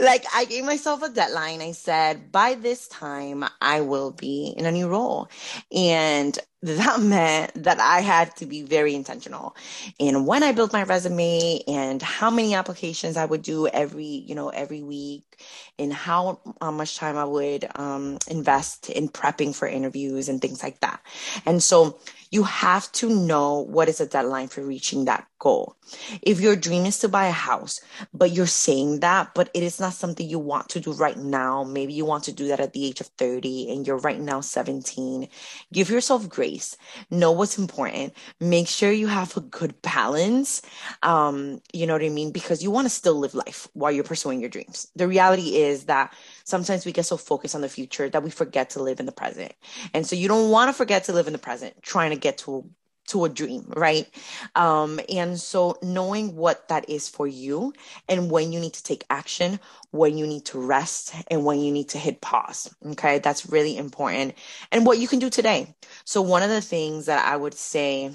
like 0.00 0.24
I 0.34 0.44
gave 0.44 0.64
myself 0.64 1.02
a 1.02 1.08
deadline. 1.08 1.62
I 1.62 1.72
said, 1.72 2.30
by 2.30 2.54
this 2.54 2.88
time, 2.88 3.44
I 3.60 3.80
will 3.80 4.10
be 4.10 4.54
in 4.56 4.66
a 4.66 4.72
new 4.72 4.88
role. 4.88 5.28
And 5.74 6.38
that 6.64 6.98
meant 7.00 7.64
that 7.64 7.78
I 7.78 8.00
had 8.00 8.34
to 8.36 8.46
be 8.46 8.62
very 8.62 8.94
intentional 8.94 9.54
in 9.98 10.24
when 10.24 10.42
I 10.42 10.52
built 10.52 10.72
my 10.72 10.82
resume 10.82 11.60
and 11.68 12.00
how 12.00 12.30
many 12.30 12.54
applications 12.54 13.18
I 13.18 13.26
would 13.26 13.42
do 13.42 13.66
every, 13.68 14.04
you 14.04 14.34
know, 14.34 14.48
every 14.48 14.82
week 14.82 15.42
and 15.78 15.92
how, 15.92 16.40
how 16.62 16.70
much 16.70 16.96
time 16.96 17.18
I 17.18 17.24
would 17.26 17.66
um, 17.74 18.18
invest 18.30 18.88
in 18.88 19.10
prepping 19.10 19.54
for 19.54 19.68
interviews 19.68 20.30
and 20.30 20.40
things 20.40 20.62
like 20.62 20.80
that. 20.80 21.02
And 21.44 21.62
so 21.62 21.98
you 22.30 22.44
have 22.44 22.90
to 22.92 23.10
know 23.10 23.58
what 23.60 23.90
is 23.90 24.00
a 24.00 24.06
deadline 24.06 24.48
for 24.48 24.62
reaching 24.62 25.04
that 25.04 25.26
goal. 25.38 25.76
If 26.22 26.40
your 26.40 26.56
dream 26.56 26.86
is 26.86 26.98
to 27.00 27.08
buy 27.08 27.26
a 27.26 27.32
house, 27.32 27.80
but 28.12 28.32
you're 28.32 28.46
saying 28.46 29.00
that, 29.00 29.34
but 29.34 29.50
it 29.54 29.62
is 29.62 29.78
not 29.80 29.92
something 29.92 30.28
you 30.28 30.38
want 30.38 30.68
to 30.70 30.80
do 30.80 30.92
right 30.92 31.16
now, 31.16 31.64
maybe 31.64 31.92
you 31.92 32.04
want 32.04 32.24
to 32.24 32.32
do 32.32 32.48
that 32.48 32.60
at 32.60 32.72
the 32.72 32.84
age 32.86 33.00
of 33.00 33.08
30 33.18 33.70
and 33.70 33.86
you're 33.86 33.98
right 33.98 34.20
now 34.20 34.40
17, 34.40 35.28
give 35.72 35.90
yourself 35.90 36.28
grace. 36.28 36.76
Know 37.10 37.32
what's 37.32 37.58
important. 37.58 38.14
Make 38.40 38.68
sure 38.68 38.92
you 38.92 39.06
have 39.06 39.36
a 39.36 39.40
good 39.40 39.80
balance. 39.82 40.62
Um, 41.02 41.60
you 41.72 41.86
know 41.86 41.94
what 41.94 42.02
I 42.02 42.08
mean? 42.08 42.32
Because 42.32 42.62
you 42.62 42.70
want 42.70 42.86
to 42.86 42.90
still 42.90 43.18
live 43.18 43.34
life 43.34 43.68
while 43.74 43.92
you're 43.92 44.04
pursuing 44.04 44.40
your 44.40 44.50
dreams. 44.50 44.88
The 44.96 45.08
reality 45.08 45.56
is 45.56 45.84
that 45.84 46.14
sometimes 46.44 46.86
we 46.86 46.92
get 46.92 47.06
so 47.06 47.16
focused 47.16 47.54
on 47.54 47.60
the 47.60 47.68
future 47.68 48.08
that 48.08 48.22
we 48.22 48.30
forget 48.30 48.70
to 48.70 48.82
live 48.82 49.00
in 49.00 49.06
the 49.06 49.12
present. 49.12 49.52
And 49.92 50.06
so 50.06 50.16
you 50.16 50.28
don't 50.28 50.50
want 50.50 50.68
to 50.68 50.72
forget 50.72 51.04
to 51.04 51.12
live 51.12 51.26
in 51.26 51.32
the 51.32 51.38
present, 51.38 51.82
trying 51.82 52.10
to 52.10 52.16
get 52.16 52.38
to 52.38 52.68
to 53.08 53.24
a 53.24 53.28
dream, 53.28 53.72
right? 53.76 54.08
Um, 54.54 55.00
and 55.08 55.38
so 55.38 55.76
knowing 55.82 56.36
what 56.36 56.68
that 56.68 56.88
is 56.88 57.08
for 57.08 57.26
you 57.26 57.72
and 58.08 58.30
when 58.30 58.52
you 58.52 58.60
need 58.60 58.74
to 58.74 58.82
take 58.82 59.04
action, 59.10 59.60
when 59.90 60.16
you 60.18 60.26
need 60.26 60.44
to 60.46 60.60
rest, 60.60 61.14
and 61.30 61.44
when 61.44 61.60
you 61.60 61.72
need 61.72 61.90
to 61.90 61.98
hit 61.98 62.20
pause. 62.20 62.74
Okay, 62.92 63.18
that's 63.18 63.46
really 63.46 63.76
important. 63.76 64.34
And 64.72 64.86
what 64.86 64.98
you 64.98 65.08
can 65.08 65.18
do 65.18 65.30
today. 65.30 65.74
So, 66.04 66.22
one 66.22 66.42
of 66.42 66.50
the 66.50 66.60
things 66.60 67.06
that 67.06 67.24
I 67.26 67.36
would 67.36 67.54
say 67.54 68.12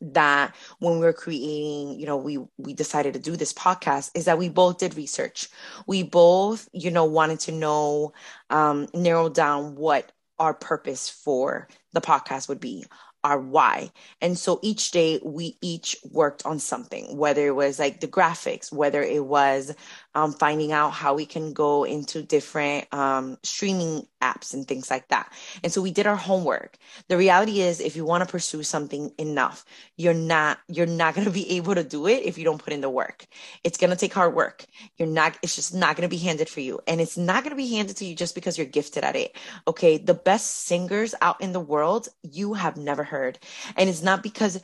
that 0.00 0.54
when 0.78 0.94
we 0.94 1.06
were 1.06 1.12
creating 1.12 1.98
you 1.98 2.04
know 2.04 2.18
we 2.18 2.38
we 2.58 2.74
decided 2.74 3.14
to 3.14 3.18
do 3.20 3.34
this 3.34 3.52
podcast 3.52 4.10
is 4.14 4.26
that 4.26 4.36
we 4.38 4.48
both 4.48 4.78
did 4.78 4.94
research 4.94 5.48
we 5.86 6.02
both 6.02 6.68
you 6.72 6.90
know 6.90 7.06
wanted 7.06 7.40
to 7.40 7.50
know 7.52 8.12
um 8.50 8.86
narrow 8.92 9.30
down 9.30 9.74
what 9.74 10.12
our 10.38 10.52
purpose 10.52 11.08
for 11.08 11.66
the 11.94 12.00
podcast 12.00 12.46
would 12.48 12.60
be 12.60 12.84
our 13.26 13.40
why. 13.40 13.90
And 14.20 14.38
so 14.38 14.60
each 14.62 14.92
day 14.92 15.20
we 15.24 15.58
each 15.60 15.96
worked 16.12 16.46
on 16.46 16.60
something, 16.60 17.16
whether 17.16 17.44
it 17.44 17.56
was 17.56 17.80
like 17.80 18.00
the 18.00 18.06
graphics, 18.06 18.72
whether 18.72 19.02
it 19.02 19.24
was 19.24 19.74
um, 20.16 20.32
finding 20.32 20.72
out 20.72 20.90
how 20.92 21.14
we 21.14 21.26
can 21.26 21.52
go 21.52 21.84
into 21.84 22.22
different 22.22 22.92
um, 22.92 23.36
streaming 23.42 24.06
apps 24.22 24.54
and 24.54 24.66
things 24.66 24.90
like 24.90 25.06
that. 25.08 25.30
And 25.62 25.70
so 25.70 25.82
we 25.82 25.90
did 25.90 26.06
our 26.06 26.16
homework. 26.16 26.78
The 27.08 27.18
reality 27.18 27.60
is, 27.60 27.80
if 27.80 27.96
you 27.96 28.04
want 28.06 28.24
to 28.24 28.32
pursue 28.32 28.62
something 28.62 29.12
enough, 29.18 29.66
you're 29.98 30.14
not 30.14 30.58
you're 30.68 30.86
not 30.86 31.14
going 31.14 31.26
to 31.26 31.30
be 31.30 31.56
able 31.56 31.74
to 31.74 31.84
do 31.84 32.06
it 32.08 32.24
if 32.24 32.38
you 32.38 32.44
don't 32.44 32.62
put 32.62 32.72
in 32.72 32.80
the 32.80 32.88
work. 32.88 33.26
It's 33.62 33.76
going 33.76 33.90
to 33.90 33.96
take 33.96 34.14
hard 34.14 34.34
work. 34.34 34.64
You're 34.96 35.06
not. 35.06 35.36
It's 35.42 35.54
just 35.54 35.74
not 35.74 35.96
going 35.96 36.08
to 36.08 36.16
be 36.16 36.22
handed 36.22 36.48
for 36.48 36.60
you, 36.60 36.80
and 36.88 36.98
it's 36.98 37.18
not 37.18 37.44
going 37.44 37.50
to 37.50 37.62
be 37.62 37.70
handed 37.70 37.98
to 37.98 38.06
you 38.06 38.16
just 38.16 38.34
because 38.34 38.56
you're 38.56 38.66
gifted 38.66 39.04
at 39.04 39.16
it. 39.16 39.36
Okay, 39.68 39.98
the 39.98 40.14
best 40.14 40.64
singers 40.64 41.14
out 41.20 41.42
in 41.42 41.52
the 41.52 41.60
world 41.60 42.08
you 42.22 42.54
have 42.54 42.78
never 42.78 43.04
heard, 43.04 43.38
and 43.76 43.90
it's 43.90 44.02
not 44.02 44.22
because 44.22 44.62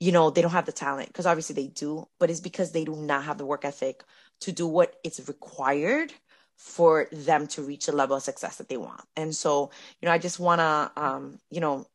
you 0.00 0.12
know 0.12 0.30
they 0.30 0.42
don't 0.42 0.50
have 0.50 0.66
the 0.66 0.72
talent 0.72 1.08
because 1.08 1.26
obviously 1.26 1.54
they 1.54 1.68
do 1.68 2.06
but 2.18 2.28
it's 2.28 2.40
because 2.40 2.72
they 2.72 2.84
do 2.84 2.96
not 2.96 3.24
have 3.24 3.38
the 3.38 3.46
work 3.46 3.64
ethic 3.64 4.02
to 4.40 4.52
do 4.52 4.66
what 4.66 4.94
is 5.04 5.26
required 5.26 6.12
for 6.56 7.08
them 7.12 7.46
to 7.48 7.62
reach 7.62 7.86
the 7.86 7.92
level 7.92 8.16
of 8.16 8.22
success 8.22 8.56
that 8.56 8.68
they 8.68 8.76
want. 8.76 9.02
And 9.16 9.34
so, 9.34 9.70
you 10.00 10.06
know, 10.06 10.12
I 10.12 10.18
just 10.18 10.38
want 10.38 10.60
to, 10.60 11.02
um, 11.02 11.38
you 11.50 11.60
know, 11.60 11.86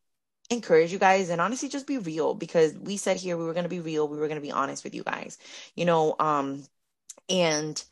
encourage 0.50 0.92
you 0.92 1.00
guys 1.00 1.30
and 1.30 1.40
honestly 1.40 1.70
just 1.70 1.88
be 1.88 1.98
real 1.98 2.34
because 2.34 2.74
we 2.74 2.98
said 2.98 3.18
here 3.18 3.38
we 3.38 3.46
were 3.46 3.54
going 3.54 3.64
to 3.64 3.70
be 3.70 3.80
real, 3.80 4.08
we 4.08 4.18
were 4.18 4.28
going 4.28 4.42
to 4.42 4.46
be 4.46 4.52
honest 4.52 4.84
with 4.84 4.96
you 4.96 5.04
guys, 5.04 5.38
you 5.76 5.86
know, 5.86 6.16
um, 6.20 6.64
and 7.30 7.84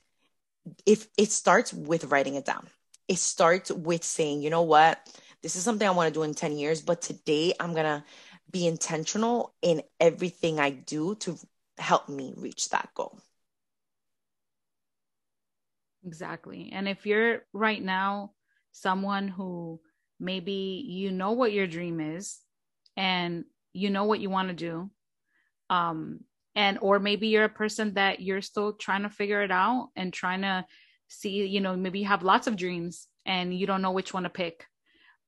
if 0.85 1.07
it 1.17 1.31
starts 1.31 1.73
with 1.73 2.05
writing 2.05 2.35
it 2.35 2.45
down, 2.45 2.67
it 3.07 3.19
starts 3.19 3.71
with 3.71 4.03
saying, 4.03 4.41
you 4.41 4.49
know 4.49 4.63
what, 4.63 4.99
this 5.43 5.55
is 5.55 5.63
something 5.63 5.87
I 5.87 5.91
want 5.91 6.13
to 6.13 6.19
do 6.19 6.23
in 6.23 6.33
10 6.33 6.57
years, 6.57 6.81
but 6.81 7.01
today 7.01 7.53
I'm 7.59 7.73
going 7.73 7.85
to 7.85 8.03
be 8.51 8.67
intentional 8.67 9.53
in 9.61 9.83
everything 9.99 10.59
I 10.59 10.71
do 10.71 11.15
to 11.15 11.37
help 11.77 12.09
me 12.09 12.33
reach 12.35 12.69
that 12.69 12.89
goal. 12.95 13.19
Exactly. 16.07 16.71
And 16.73 16.87
if 16.87 17.05
you're 17.05 17.41
right 17.53 17.83
now 17.83 18.31
someone 18.71 19.27
who 19.27 19.81
maybe 20.19 20.85
you 20.87 21.11
know 21.11 21.33
what 21.33 21.51
your 21.51 21.67
dream 21.67 21.99
is 21.99 22.39
and 22.95 23.43
you 23.73 23.89
know 23.89 24.05
what 24.05 24.21
you 24.21 24.29
want 24.29 24.47
to 24.47 24.53
do, 24.55 24.89
um, 25.69 26.21
and 26.55 26.79
or 26.81 26.99
maybe 26.99 27.27
you're 27.27 27.43
a 27.43 27.49
person 27.49 27.95
that 27.95 28.21
you're 28.21 28.41
still 28.41 28.73
trying 28.73 29.03
to 29.03 29.09
figure 29.09 29.43
it 29.43 29.51
out 29.51 29.89
and 29.97 30.13
trying 30.13 30.41
to 30.43 30.65
see, 31.09 31.45
you 31.45 31.61
know, 31.61 31.75
maybe 31.75 31.99
you 31.99 32.05
have 32.07 32.23
lots 32.23 32.47
of 32.47 32.55
dreams 32.55 33.07
and 33.25 33.53
you 33.57 33.67
don't 33.67 33.81
know 33.81 33.91
which 33.91 34.13
one 34.13 34.23
to 34.23 34.29
pick. 34.29 34.65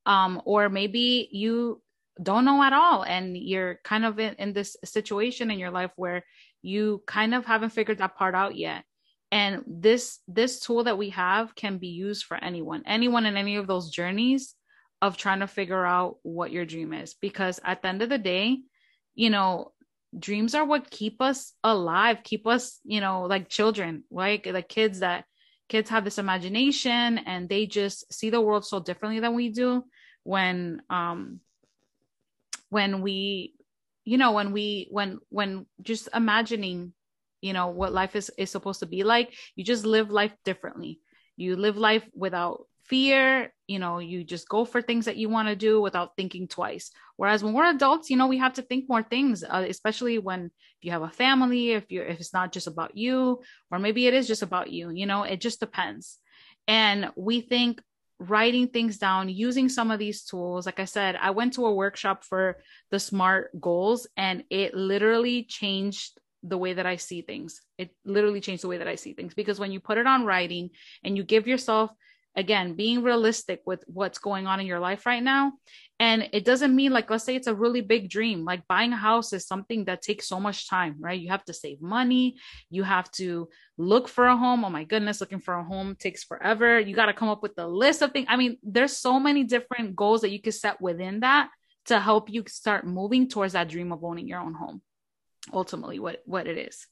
Um, 0.05 0.41
or 0.45 0.69
maybe 0.69 1.29
you 1.31 1.81
don't 2.23 2.45
know 2.45 2.63
at 2.63 2.73
all 2.73 3.03
and 3.03 3.37
you're 3.37 3.79
kind 3.83 4.05
of 4.05 4.19
in, 4.19 4.35
in 4.35 4.53
this 4.53 4.77
situation 4.85 5.51
in 5.51 5.59
your 5.59 5.71
life 5.71 5.91
where 5.97 6.25
you 6.61 7.03
kind 7.05 7.35
of 7.35 7.45
haven't 7.45 7.71
figured 7.71 7.99
that 7.99 8.15
part 8.17 8.35
out 8.35 8.55
yet 8.55 8.83
and 9.31 9.63
this 9.67 10.19
this 10.27 10.59
tool 10.59 10.83
that 10.85 10.97
we 10.97 11.09
have 11.11 11.53
can 11.55 11.77
be 11.77 11.89
used 11.89 12.25
for 12.25 12.37
anyone 12.37 12.83
anyone 12.85 13.25
in 13.25 13.37
any 13.37 13.57
of 13.57 13.67
those 13.67 13.91
journeys 13.91 14.55
of 15.01 15.17
trying 15.17 15.39
to 15.39 15.47
figure 15.47 15.85
out 15.85 16.17
what 16.23 16.51
your 16.51 16.65
dream 16.65 16.93
is. 16.93 17.13
Because 17.13 17.59
at 17.63 17.81
the 17.81 17.87
end 17.87 18.01
of 18.01 18.09
the 18.09 18.17
day 18.17 18.59
you 19.19 19.29
know 19.29 19.71
dreams 20.17 20.55
are 20.55 20.65
what 20.65 20.89
keep 20.89 21.21
us 21.21 21.53
alive 21.63 22.19
keep 22.23 22.47
us 22.47 22.79
you 22.83 23.01
know 23.01 23.23
like 23.23 23.49
children 23.49 24.03
like 24.09 24.47
kids 24.69 24.99
that 24.99 25.25
kids 25.67 25.89
have 25.89 26.03
this 26.03 26.17
imagination 26.17 27.19
and 27.19 27.47
they 27.49 27.65
just 27.67 28.11
see 28.11 28.29
the 28.29 28.41
world 28.41 28.65
so 28.65 28.79
differently 28.79 29.19
than 29.19 29.35
we 29.35 29.49
do 29.49 29.83
when 30.23 30.81
um 30.89 31.41
when 32.69 33.01
we 33.01 33.53
you 34.05 34.17
know 34.17 34.31
when 34.31 34.51
we 34.51 34.87
when 34.89 35.19
when 35.29 35.65
just 35.81 36.07
imagining 36.13 36.93
you 37.41 37.53
know 37.53 37.67
what 37.67 37.93
life 37.93 38.15
is 38.15 38.31
is 38.37 38.49
supposed 38.51 38.79
to 38.81 38.85
be 38.85 39.03
like. 39.03 39.33
You 39.55 39.63
just 39.63 39.85
live 39.85 40.11
life 40.11 40.33
differently. 40.45 40.99
You 41.37 41.55
live 41.55 41.77
life 41.77 42.07
without 42.13 42.65
fear. 42.83 43.53
You 43.67 43.79
know 43.79 43.99
you 43.99 44.23
just 44.23 44.49
go 44.49 44.65
for 44.65 44.81
things 44.81 45.05
that 45.05 45.17
you 45.17 45.29
want 45.29 45.47
to 45.47 45.55
do 45.55 45.81
without 45.81 46.15
thinking 46.15 46.47
twice. 46.47 46.91
Whereas 47.15 47.43
when 47.43 47.53
we're 47.53 47.69
adults 47.69 48.09
you 48.09 48.17
know 48.17 48.27
we 48.27 48.37
have 48.39 48.53
to 48.53 48.61
think 48.61 48.89
more 48.89 49.03
things 49.03 49.43
uh, 49.43 49.65
especially 49.67 50.17
when 50.17 50.45
if 50.45 50.81
you 50.81 50.91
have 50.91 51.03
a 51.03 51.09
family 51.09 51.71
if 51.71 51.91
you're 51.91 52.05
if 52.05 52.19
it's 52.19 52.33
not 52.33 52.51
just 52.51 52.67
about 52.67 52.95
you 52.97 53.41
or 53.71 53.79
maybe 53.79 54.07
it 54.07 54.13
is 54.13 54.27
just 54.27 54.41
about 54.41 54.71
you 54.71 54.89
you 54.89 55.05
know 55.05 55.23
it 55.23 55.41
just 55.41 55.59
depends. 55.59 56.17
And 56.67 57.11
we 57.15 57.41
think 57.41 57.81
writing 58.19 58.67
things 58.67 58.97
down 58.97 59.29
using 59.29 59.69
some 59.69 59.91
of 59.91 59.99
these 59.99 60.23
tools 60.23 60.65
like 60.65 60.79
i 60.79 60.85
said 60.85 61.15
i 61.21 61.31
went 61.31 61.53
to 61.53 61.65
a 61.65 61.73
workshop 61.73 62.25
for 62.25 62.57
the 62.91 62.99
smart 62.99 63.49
goals 63.61 64.07
and 64.17 64.43
it 64.49 64.73
literally 64.73 65.43
changed 65.43 66.19
the 66.43 66.57
way 66.57 66.73
that 66.73 66.85
I 66.85 66.95
see 66.95 67.21
things. 67.21 67.61
It 67.77 67.91
literally 68.05 68.41
changed 68.41 68.63
the 68.63 68.67
way 68.67 68.77
that 68.77 68.87
I 68.87 68.95
see 68.95 69.13
things 69.13 69.33
because 69.33 69.59
when 69.59 69.71
you 69.71 69.79
put 69.79 69.97
it 69.97 70.07
on 70.07 70.25
writing 70.25 70.69
and 71.03 71.17
you 71.17 71.23
give 71.23 71.47
yourself, 71.47 71.91
again, 72.35 72.75
being 72.75 73.03
realistic 73.03 73.61
with 73.65 73.83
what's 73.87 74.19
going 74.19 74.47
on 74.47 74.59
in 74.59 74.67
your 74.67 74.79
life 74.79 75.05
right 75.05 75.23
now. 75.23 75.53
And 75.99 76.29
it 76.31 76.45
doesn't 76.45 76.75
mean 76.75 76.93
like, 76.93 77.09
let's 77.09 77.25
say 77.25 77.35
it's 77.35 77.47
a 77.47 77.55
really 77.55 77.81
big 77.81 78.09
dream. 78.09 78.45
Like 78.45 78.67
buying 78.67 78.93
a 78.93 78.97
house 78.97 79.33
is 79.33 79.45
something 79.45 79.85
that 79.85 80.01
takes 80.01 80.27
so 80.27 80.39
much 80.39 80.69
time, 80.69 80.95
right? 80.99 81.19
You 81.19 81.29
have 81.29 81.43
to 81.45 81.53
save 81.53 81.81
money. 81.81 82.37
You 82.69 82.83
have 82.83 83.11
to 83.13 83.49
look 83.77 84.07
for 84.07 84.27
a 84.27 84.37
home. 84.37 84.63
Oh 84.63 84.69
my 84.69 84.85
goodness, 84.85 85.19
looking 85.19 85.41
for 85.41 85.55
a 85.55 85.63
home 85.63 85.97
takes 85.99 86.23
forever. 86.23 86.79
You 86.79 86.95
got 86.95 87.07
to 87.07 87.13
come 87.13 87.29
up 87.29 87.43
with 87.43 87.57
a 87.57 87.67
list 87.67 88.01
of 88.01 88.11
things. 88.11 88.27
I 88.29 88.37
mean, 88.37 88.57
there's 88.63 88.95
so 88.95 89.19
many 89.19 89.43
different 89.43 89.95
goals 89.95 90.21
that 90.21 90.31
you 90.31 90.41
could 90.41 90.53
set 90.53 90.79
within 90.79 91.21
that 91.21 91.49
to 91.85 91.99
help 91.99 92.29
you 92.29 92.43
start 92.47 92.85
moving 92.85 93.27
towards 93.27 93.53
that 93.53 93.67
dream 93.67 93.91
of 93.91 94.03
owning 94.03 94.27
your 94.27 94.39
own 94.39 94.53
home 94.53 94.81
ultimately 95.53 95.99
what 95.99 96.21
what 96.25 96.47
it 96.47 96.57
is 96.57 96.87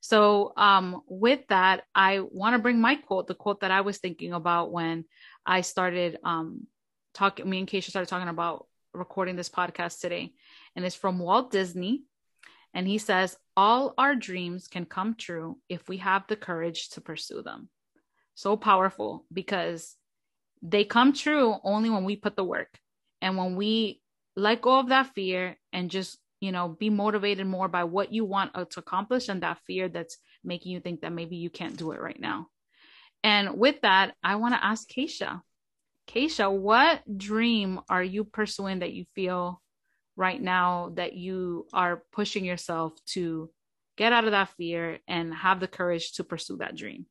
so 0.00 0.52
um 0.56 1.02
with 1.08 1.40
that 1.48 1.84
i 1.94 2.20
want 2.20 2.54
to 2.54 2.58
bring 2.58 2.80
my 2.80 2.94
quote 2.94 3.26
the 3.26 3.34
quote 3.34 3.60
that 3.60 3.70
i 3.70 3.80
was 3.80 3.98
thinking 3.98 4.32
about 4.32 4.72
when 4.72 5.04
I 5.46 5.60
started 5.60 6.18
um 6.24 6.66
talking 7.12 7.48
me 7.48 7.60
and 7.60 7.68
Keisha 7.68 7.90
started 7.90 8.08
talking 8.08 8.28
about 8.28 8.66
recording 8.92 9.36
this 9.36 9.48
podcast 9.48 10.00
today. 10.00 10.32
And 10.74 10.84
it's 10.84 10.94
from 10.94 11.18
Walt 11.18 11.50
Disney. 11.50 12.04
And 12.72 12.88
he 12.88 12.98
says, 12.98 13.36
All 13.56 13.94
our 13.98 14.14
dreams 14.14 14.68
can 14.68 14.84
come 14.84 15.14
true 15.14 15.58
if 15.68 15.88
we 15.88 15.98
have 15.98 16.26
the 16.26 16.36
courage 16.36 16.90
to 16.90 17.00
pursue 17.00 17.42
them. 17.42 17.68
So 18.34 18.56
powerful 18.56 19.24
because 19.32 19.94
they 20.62 20.84
come 20.84 21.12
true 21.12 21.54
only 21.62 21.90
when 21.90 22.04
we 22.04 22.16
put 22.16 22.36
the 22.36 22.44
work 22.44 22.78
and 23.20 23.36
when 23.36 23.54
we 23.54 24.00
let 24.34 24.62
go 24.62 24.80
of 24.80 24.88
that 24.88 25.14
fear 25.14 25.56
and 25.72 25.90
just 25.90 26.18
you 26.44 26.52
know 26.52 26.68
be 26.68 26.90
motivated 26.90 27.46
more 27.46 27.68
by 27.68 27.84
what 27.84 28.12
you 28.12 28.24
want 28.24 28.50
uh, 28.54 28.64
to 28.66 28.80
accomplish 28.80 29.28
and 29.28 29.42
that 29.42 29.58
fear 29.66 29.88
that's 29.88 30.18
making 30.42 30.72
you 30.72 30.80
think 30.80 31.00
that 31.00 31.12
maybe 31.12 31.36
you 31.36 31.50
can't 31.50 31.76
do 31.76 31.92
it 31.92 32.00
right 32.00 32.20
now. 32.20 32.48
And 33.22 33.58
with 33.58 33.80
that 33.82 34.14
i 34.22 34.36
want 34.36 34.54
to 34.54 34.64
ask 34.64 34.88
Keisha. 34.88 35.40
Keisha 36.06 36.52
what 36.52 37.00
dream 37.16 37.80
are 37.88 38.04
you 38.04 38.24
pursuing 38.24 38.80
that 38.80 38.92
you 38.92 39.06
feel 39.14 39.62
right 40.16 40.40
now 40.40 40.92
that 40.94 41.14
you 41.14 41.66
are 41.72 42.02
pushing 42.12 42.44
yourself 42.44 42.92
to 43.06 43.50
get 43.96 44.12
out 44.12 44.24
of 44.24 44.32
that 44.32 44.50
fear 44.56 44.98
and 45.08 45.34
have 45.34 45.60
the 45.60 45.68
courage 45.68 46.12
to 46.12 46.24
pursue 46.24 46.58
that 46.58 46.76
dream 46.76 47.06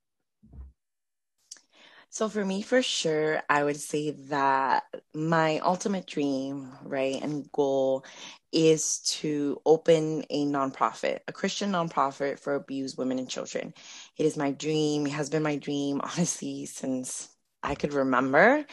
so 2.13 2.29
for 2.29 2.45
me, 2.45 2.61
for 2.61 2.83
sure, 2.83 3.41
I 3.49 3.63
would 3.63 3.79
say 3.79 4.11
that 4.29 4.83
my 5.15 5.57
ultimate 5.59 6.05
dream, 6.05 6.71
right, 6.83 7.19
and 7.19 7.51
goal 7.51 8.05
is 8.51 8.99
to 8.99 9.59
open 9.65 10.23
a 10.29 10.45
nonprofit, 10.45 11.21
a 11.27 11.33
Christian 11.33 11.71
nonprofit 11.71 12.37
for 12.37 12.53
abused 12.53 12.99
women 12.99 13.17
and 13.17 13.27
children. 13.27 13.73
It 14.15 14.27
is 14.27 14.37
my 14.37 14.51
dream, 14.51 15.07
it 15.07 15.13
has 15.13 15.31
been 15.31 15.41
my 15.41 15.55
dream, 15.55 16.01
honestly, 16.03 16.67
since 16.67 17.29
I 17.63 17.73
could 17.73 17.93
remember, 17.93 18.63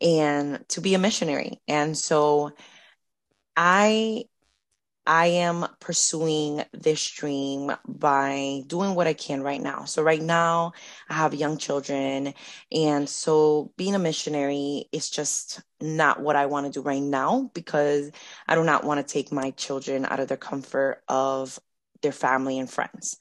and 0.00 0.64
to 0.68 0.80
be 0.80 0.94
a 0.94 0.98
missionary. 1.00 1.60
And 1.66 1.98
so 1.98 2.52
I 3.56 4.26
I 5.06 5.26
am 5.26 5.66
pursuing 5.80 6.64
this 6.72 7.10
dream 7.10 7.72
by 7.86 8.62
doing 8.66 8.94
what 8.94 9.06
I 9.06 9.12
can 9.12 9.42
right 9.42 9.60
now. 9.60 9.84
So, 9.84 10.02
right 10.02 10.22
now, 10.22 10.72
I 11.08 11.14
have 11.14 11.34
young 11.34 11.58
children. 11.58 12.32
And 12.72 13.08
so, 13.08 13.72
being 13.76 13.94
a 13.94 13.98
missionary 13.98 14.86
is 14.92 15.10
just 15.10 15.60
not 15.80 16.20
what 16.20 16.36
I 16.36 16.46
want 16.46 16.66
to 16.66 16.72
do 16.72 16.82
right 16.82 17.02
now 17.02 17.50
because 17.54 18.10
I 18.48 18.54
do 18.54 18.64
not 18.64 18.84
want 18.84 19.06
to 19.06 19.12
take 19.12 19.30
my 19.30 19.50
children 19.52 20.06
out 20.06 20.20
of 20.20 20.28
their 20.28 20.38
comfort 20.38 21.02
of 21.08 21.58
their 22.02 22.12
family 22.12 22.58
and 22.58 22.70
friends. 22.70 23.18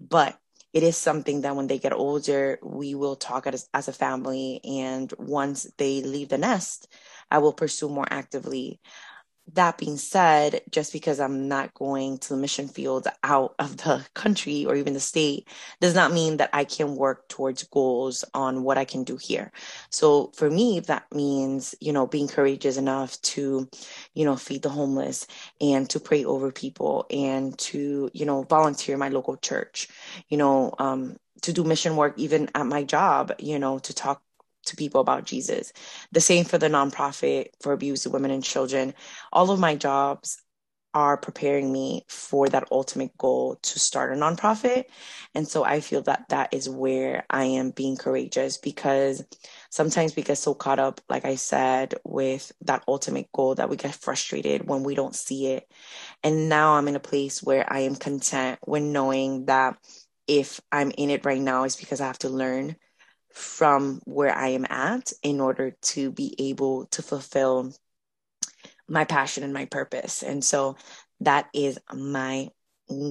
But 0.00 0.38
it 0.72 0.82
is 0.82 0.96
something 0.96 1.42
that 1.42 1.56
when 1.56 1.66
they 1.66 1.78
get 1.78 1.92
older, 1.92 2.58
we 2.62 2.94
will 2.94 3.16
talk 3.16 3.46
as, 3.46 3.68
as 3.74 3.88
a 3.88 3.92
family. 3.92 4.60
And 4.64 5.12
once 5.18 5.66
they 5.78 6.02
leave 6.02 6.28
the 6.28 6.38
nest, 6.38 6.88
I 7.30 7.38
will 7.38 7.52
pursue 7.52 7.88
more 7.88 8.06
actively 8.08 8.80
that 9.54 9.78
being 9.78 9.96
said, 9.96 10.62
just 10.70 10.92
because 10.92 11.20
I'm 11.20 11.48
not 11.48 11.74
going 11.74 12.18
to 12.18 12.30
the 12.30 12.36
mission 12.36 12.68
field 12.68 13.06
out 13.22 13.54
of 13.58 13.76
the 13.78 14.06
country 14.14 14.64
or 14.66 14.76
even 14.76 14.94
the 14.94 15.00
state 15.00 15.48
does 15.80 15.94
not 15.94 16.12
mean 16.12 16.38
that 16.38 16.50
I 16.52 16.64
can 16.64 16.96
work 16.96 17.28
towards 17.28 17.62
goals 17.64 18.24
on 18.34 18.62
what 18.62 18.78
I 18.78 18.84
can 18.84 19.04
do 19.04 19.16
here. 19.16 19.52
So 19.90 20.32
for 20.34 20.50
me, 20.50 20.80
that 20.80 21.04
means, 21.14 21.74
you 21.80 21.92
know, 21.92 22.06
being 22.06 22.28
courageous 22.28 22.76
enough 22.76 23.20
to, 23.22 23.68
you 24.14 24.24
know, 24.24 24.36
feed 24.36 24.62
the 24.62 24.68
homeless 24.68 25.26
and 25.60 25.88
to 25.90 26.00
pray 26.00 26.24
over 26.24 26.52
people 26.52 27.06
and 27.10 27.56
to, 27.58 28.10
you 28.12 28.26
know, 28.26 28.42
volunteer 28.42 28.96
my 28.96 29.08
local 29.08 29.36
church, 29.36 29.88
you 30.28 30.36
know, 30.36 30.74
um, 30.78 31.16
to 31.42 31.52
do 31.52 31.64
mission 31.64 31.96
work 31.96 32.14
even 32.18 32.48
at 32.54 32.66
my 32.66 32.82
job, 32.82 33.32
you 33.38 33.58
know, 33.58 33.78
to 33.78 33.94
talk 33.94 34.22
to 34.70 34.76
people 34.76 35.00
about 35.00 35.24
Jesus. 35.26 35.72
The 36.12 36.20
same 36.20 36.44
for 36.44 36.58
the 36.58 36.68
nonprofit 36.68 37.50
for 37.60 37.72
abused 37.72 38.06
women 38.10 38.30
and 38.30 38.42
children. 38.42 38.94
All 39.32 39.50
of 39.50 39.60
my 39.60 39.76
jobs 39.76 40.42
are 40.92 41.16
preparing 41.16 41.72
me 41.72 42.04
for 42.08 42.48
that 42.48 42.66
ultimate 42.72 43.16
goal 43.16 43.56
to 43.62 43.78
start 43.78 44.12
a 44.12 44.16
nonprofit. 44.16 44.86
And 45.34 45.46
so 45.46 45.64
I 45.64 45.80
feel 45.80 46.02
that 46.02 46.28
that 46.30 46.52
is 46.52 46.68
where 46.68 47.24
I 47.30 47.44
am 47.44 47.70
being 47.70 47.96
courageous 47.96 48.56
because 48.56 49.22
sometimes 49.70 50.16
we 50.16 50.22
get 50.22 50.38
so 50.38 50.52
caught 50.52 50.80
up, 50.80 51.00
like 51.08 51.24
I 51.24 51.36
said, 51.36 51.94
with 52.04 52.50
that 52.62 52.82
ultimate 52.88 53.30
goal 53.32 53.54
that 53.54 53.70
we 53.70 53.76
get 53.76 53.94
frustrated 53.94 54.66
when 54.66 54.82
we 54.82 54.96
don't 54.96 55.14
see 55.14 55.46
it. 55.48 55.70
And 56.24 56.48
now 56.48 56.72
I'm 56.72 56.88
in 56.88 56.96
a 56.96 57.00
place 57.00 57.42
where 57.42 57.72
I 57.72 57.80
am 57.80 57.94
content 57.94 58.58
when 58.62 58.92
knowing 58.92 59.46
that 59.46 59.76
if 60.26 60.60
I'm 60.72 60.90
in 60.90 61.10
it 61.10 61.24
right 61.24 61.40
now, 61.40 61.64
it's 61.64 61.76
because 61.76 62.00
I 62.00 62.06
have 62.06 62.18
to 62.20 62.28
learn 62.28 62.76
from 63.32 64.00
where 64.04 64.34
I 64.34 64.48
am 64.48 64.66
at 64.68 65.12
in 65.22 65.40
order 65.40 65.76
to 65.82 66.10
be 66.10 66.34
able 66.38 66.86
to 66.86 67.02
fulfill 67.02 67.72
my 68.88 69.04
passion 69.04 69.44
and 69.44 69.54
my 69.54 69.66
purpose. 69.66 70.22
And 70.22 70.44
so 70.44 70.76
that 71.20 71.48
is 71.54 71.78
my 71.94 72.48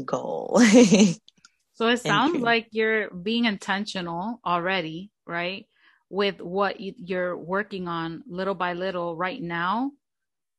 goal. 0.06 0.60
so 1.74 1.88
it 1.88 2.02
sounds 2.02 2.42
like 2.42 2.68
you're 2.72 3.10
being 3.10 3.46
intentional 3.46 4.42
already, 4.46 5.12
right? 5.26 5.66
With 6.10 6.42
what 6.42 6.80
you're 6.80 7.38
working 7.38 7.88
on 7.88 8.24
little 8.28 8.56
by 8.56 8.74
little 8.74 9.16
right 9.16 9.42
now 9.42 9.92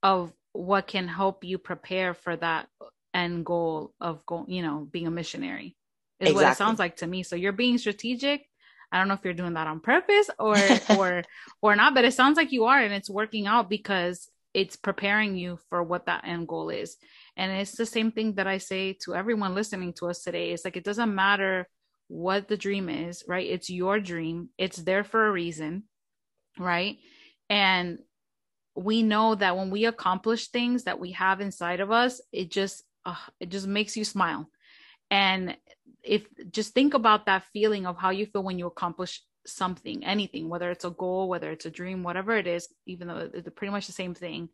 of 0.02 0.32
what 0.52 0.86
can 0.86 1.06
help 1.06 1.44
you 1.44 1.58
prepare 1.58 2.14
for 2.14 2.34
that 2.36 2.68
end 3.12 3.44
goal 3.44 3.92
of 4.00 4.24
going, 4.24 4.50
you 4.50 4.62
know, 4.62 4.88
being 4.90 5.06
a 5.06 5.10
missionary 5.10 5.76
is 6.18 6.30
exactly. 6.30 6.44
what 6.44 6.52
it 6.52 6.56
sounds 6.56 6.78
like 6.78 6.96
to 6.96 7.06
me. 7.06 7.22
So 7.22 7.36
you're 7.36 7.52
being 7.52 7.76
strategic 7.78 8.46
I 8.92 8.98
don't 8.98 9.08
know 9.08 9.14
if 9.14 9.24
you're 9.24 9.34
doing 9.34 9.54
that 9.54 9.66
on 9.66 9.80
purpose 9.80 10.30
or 10.38 10.56
or 10.96 11.22
or 11.62 11.76
not, 11.76 11.94
but 11.94 12.04
it 12.04 12.14
sounds 12.14 12.36
like 12.36 12.52
you 12.52 12.64
are 12.64 12.80
and 12.80 12.92
it's 12.92 13.10
working 13.10 13.46
out 13.46 13.70
because 13.70 14.28
it's 14.52 14.76
preparing 14.76 15.36
you 15.36 15.58
for 15.68 15.82
what 15.82 16.06
that 16.06 16.26
end 16.26 16.48
goal 16.48 16.70
is. 16.70 16.96
And 17.36 17.52
it's 17.52 17.76
the 17.76 17.86
same 17.86 18.10
thing 18.10 18.34
that 18.34 18.46
I 18.46 18.58
say 18.58 18.94
to 19.04 19.14
everyone 19.14 19.54
listening 19.54 19.92
to 19.94 20.08
us 20.08 20.22
today. 20.22 20.50
It's 20.50 20.64
like 20.64 20.76
it 20.76 20.84
doesn't 20.84 21.14
matter 21.14 21.68
what 22.08 22.48
the 22.48 22.56
dream 22.56 22.88
is, 22.88 23.22
right? 23.28 23.46
It's 23.48 23.70
your 23.70 24.00
dream. 24.00 24.48
It's 24.58 24.78
there 24.78 25.04
for 25.04 25.26
a 25.26 25.32
reason, 25.32 25.84
right? 26.58 26.98
And 27.48 28.00
we 28.74 29.02
know 29.02 29.34
that 29.36 29.56
when 29.56 29.70
we 29.70 29.84
accomplish 29.84 30.48
things 30.48 30.84
that 30.84 30.98
we 30.98 31.12
have 31.12 31.40
inside 31.40 31.80
of 31.80 31.90
us, 31.90 32.20
it 32.32 32.50
just 32.50 32.82
uh, 33.04 33.14
it 33.38 33.48
just 33.48 33.66
makes 33.66 33.96
you 33.96 34.04
smile. 34.04 34.48
And 35.10 35.56
if 36.02 36.26
just 36.50 36.74
think 36.74 36.94
about 36.94 37.26
that 37.26 37.44
feeling 37.52 37.86
of 37.86 37.96
how 37.96 38.10
you 38.10 38.26
feel 38.26 38.42
when 38.42 38.58
you 38.58 38.66
accomplish 38.66 39.22
something 39.46 40.04
anything 40.04 40.48
whether 40.48 40.70
it's 40.70 40.84
a 40.84 40.90
goal 40.90 41.28
whether 41.28 41.50
it's 41.50 41.66
a 41.66 41.70
dream 41.70 42.02
whatever 42.02 42.36
it 42.36 42.46
is 42.46 42.68
even 42.86 43.08
though 43.08 43.30
it's 43.32 43.48
pretty 43.56 43.70
much 43.70 43.86
the 43.86 43.92
same 43.92 44.14
thing 44.14 44.48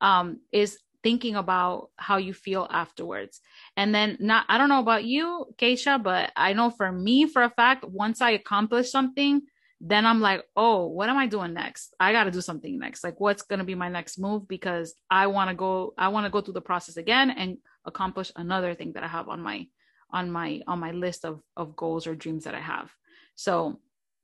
um, 0.00 0.40
is 0.50 0.78
thinking 1.02 1.34
about 1.36 1.90
how 1.96 2.18
you 2.18 2.34
feel 2.34 2.66
afterwards. 2.70 3.40
And 3.76 3.94
then 3.94 4.16
not 4.20 4.44
i 4.48 4.58
don't 4.58 4.68
know 4.68 4.80
about 4.80 5.04
you 5.04 5.46
Keisha 5.56 6.02
but 6.02 6.32
i 6.36 6.52
know 6.52 6.70
for 6.70 6.90
me 6.90 7.26
for 7.26 7.42
a 7.42 7.50
fact 7.50 7.84
once 7.84 8.20
i 8.20 8.30
accomplish 8.30 8.90
something 8.90 9.42
then 9.80 10.04
i'm 10.04 10.20
like 10.20 10.44
oh 10.56 10.86
what 10.86 11.08
am 11.08 11.16
i 11.16 11.26
doing 11.26 11.54
next? 11.54 11.94
I 11.98 12.12
got 12.12 12.24
to 12.24 12.30
do 12.30 12.42
something 12.42 12.78
next. 12.78 13.02
Like 13.02 13.18
what's 13.18 13.42
going 13.42 13.60
to 13.60 13.64
be 13.64 13.74
my 13.74 13.88
next 13.88 14.18
move? 14.18 14.46
Because 14.48 14.94
i 15.10 15.26
want 15.26 15.48
to 15.50 15.56
go 15.56 15.94
i 15.96 16.08
want 16.08 16.26
to 16.26 16.30
go 16.30 16.40
through 16.40 16.54
the 16.54 16.60
process 16.60 16.96
again 16.96 17.30
and 17.30 17.58
accomplish 17.86 18.30
another 18.36 18.74
thing 18.74 18.92
that 18.92 19.02
i 19.02 19.08
have 19.08 19.28
on 19.28 19.40
my 19.40 19.66
on 20.12 20.30
my 20.30 20.62
on 20.66 20.78
my 20.78 20.92
list 20.92 21.24
of 21.24 21.42
of 21.56 21.76
goals 21.76 22.06
or 22.06 22.14
dreams 22.14 22.44
that 22.44 22.54
I 22.54 22.60
have. 22.60 22.90
So 23.34 23.78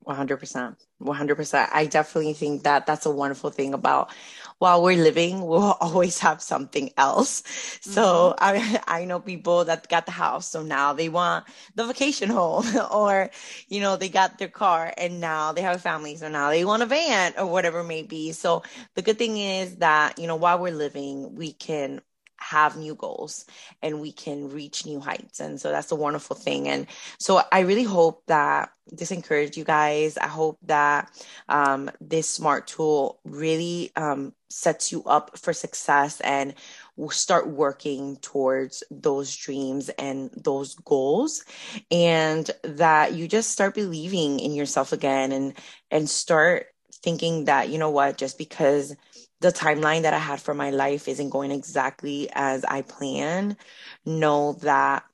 100% 0.06 0.76
100% 1.02 1.68
i 1.72 1.84
definitely 1.84 2.32
think 2.32 2.62
that 2.62 2.86
that's 2.86 3.06
a 3.06 3.10
wonderful 3.10 3.50
thing 3.50 3.74
about 3.74 4.10
while 4.58 4.80
we're 4.82 5.02
living 5.02 5.44
we'll 5.44 5.72
always 5.80 6.20
have 6.20 6.40
something 6.40 6.90
else 6.96 7.42
so 7.80 8.34
mm-hmm. 8.38 8.76
i 8.86 9.00
i 9.00 9.04
know 9.04 9.18
people 9.18 9.64
that 9.64 9.88
got 9.88 10.06
the 10.06 10.12
house 10.12 10.48
so 10.48 10.62
now 10.62 10.92
they 10.92 11.08
want 11.08 11.44
the 11.74 11.84
vacation 11.84 12.30
home 12.30 12.64
or 12.92 13.28
you 13.68 13.80
know 13.80 13.96
they 13.96 14.08
got 14.08 14.38
their 14.38 14.48
car 14.48 14.92
and 14.96 15.20
now 15.20 15.52
they 15.52 15.60
have 15.60 15.76
a 15.76 15.80
family 15.80 16.14
so 16.16 16.28
now 16.28 16.50
they 16.50 16.64
want 16.64 16.82
a 16.82 16.86
van 16.86 17.34
or 17.36 17.46
whatever 17.46 17.80
it 17.80 17.84
may 17.84 18.02
be 18.02 18.30
so 18.30 18.62
the 18.94 19.02
good 19.02 19.18
thing 19.18 19.36
is 19.36 19.76
that 19.76 20.18
you 20.20 20.28
know 20.28 20.36
while 20.36 20.58
we're 20.58 20.72
living 20.72 21.34
we 21.34 21.52
can 21.52 22.00
have 22.38 22.76
new 22.76 22.94
goals 22.94 23.44
and 23.82 24.00
we 24.00 24.12
can 24.12 24.50
reach 24.50 24.86
new 24.86 25.00
heights. 25.00 25.40
And 25.40 25.60
so 25.60 25.70
that's 25.70 25.92
a 25.92 25.96
wonderful 25.96 26.36
thing. 26.36 26.68
And 26.68 26.86
so 27.18 27.42
I 27.52 27.60
really 27.60 27.84
hope 27.84 28.22
that 28.26 28.70
this 28.92 29.10
encouraged 29.10 29.56
you 29.56 29.64
guys. 29.64 30.16
I 30.16 30.28
hope 30.28 30.58
that 30.66 31.10
um, 31.48 31.90
this 32.00 32.28
smart 32.28 32.66
tool 32.66 33.20
really 33.24 33.90
um, 33.96 34.32
sets 34.48 34.92
you 34.92 35.02
up 35.04 35.36
for 35.38 35.52
success 35.52 36.20
and 36.20 36.54
will 36.96 37.10
start 37.10 37.48
working 37.48 38.16
towards 38.16 38.84
those 38.90 39.34
dreams 39.34 39.88
and 39.98 40.30
those 40.36 40.74
goals 40.76 41.44
and 41.90 42.50
that 42.62 43.14
you 43.14 43.28
just 43.28 43.50
start 43.50 43.74
believing 43.74 44.38
in 44.40 44.52
yourself 44.52 44.92
again 44.92 45.32
and 45.32 45.54
and 45.90 46.08
start 46.08 46.66
thinking 47.02 47.44
that 47.44 47.68
you 47.68 47.78
know 47.78 47.90
what 47.90 48.16
just 48.16 48.38
because 48.38 48.94
the 49.40 49.52
timeline 49.52 50.02
that 50.02 50.14
I 50.14 50.18
had 50.18 50.40
for 50.40 50.54
my 50.54 50.70
life 50.70 51.08
isn't 51.08 51.30
going 51.30 51.50
exactly 51.50 52.28
as 52.32 52.64
I 52.64 52.82
plan, 52.82 53.56
know 54.04 54.54
that, 54.62 55.04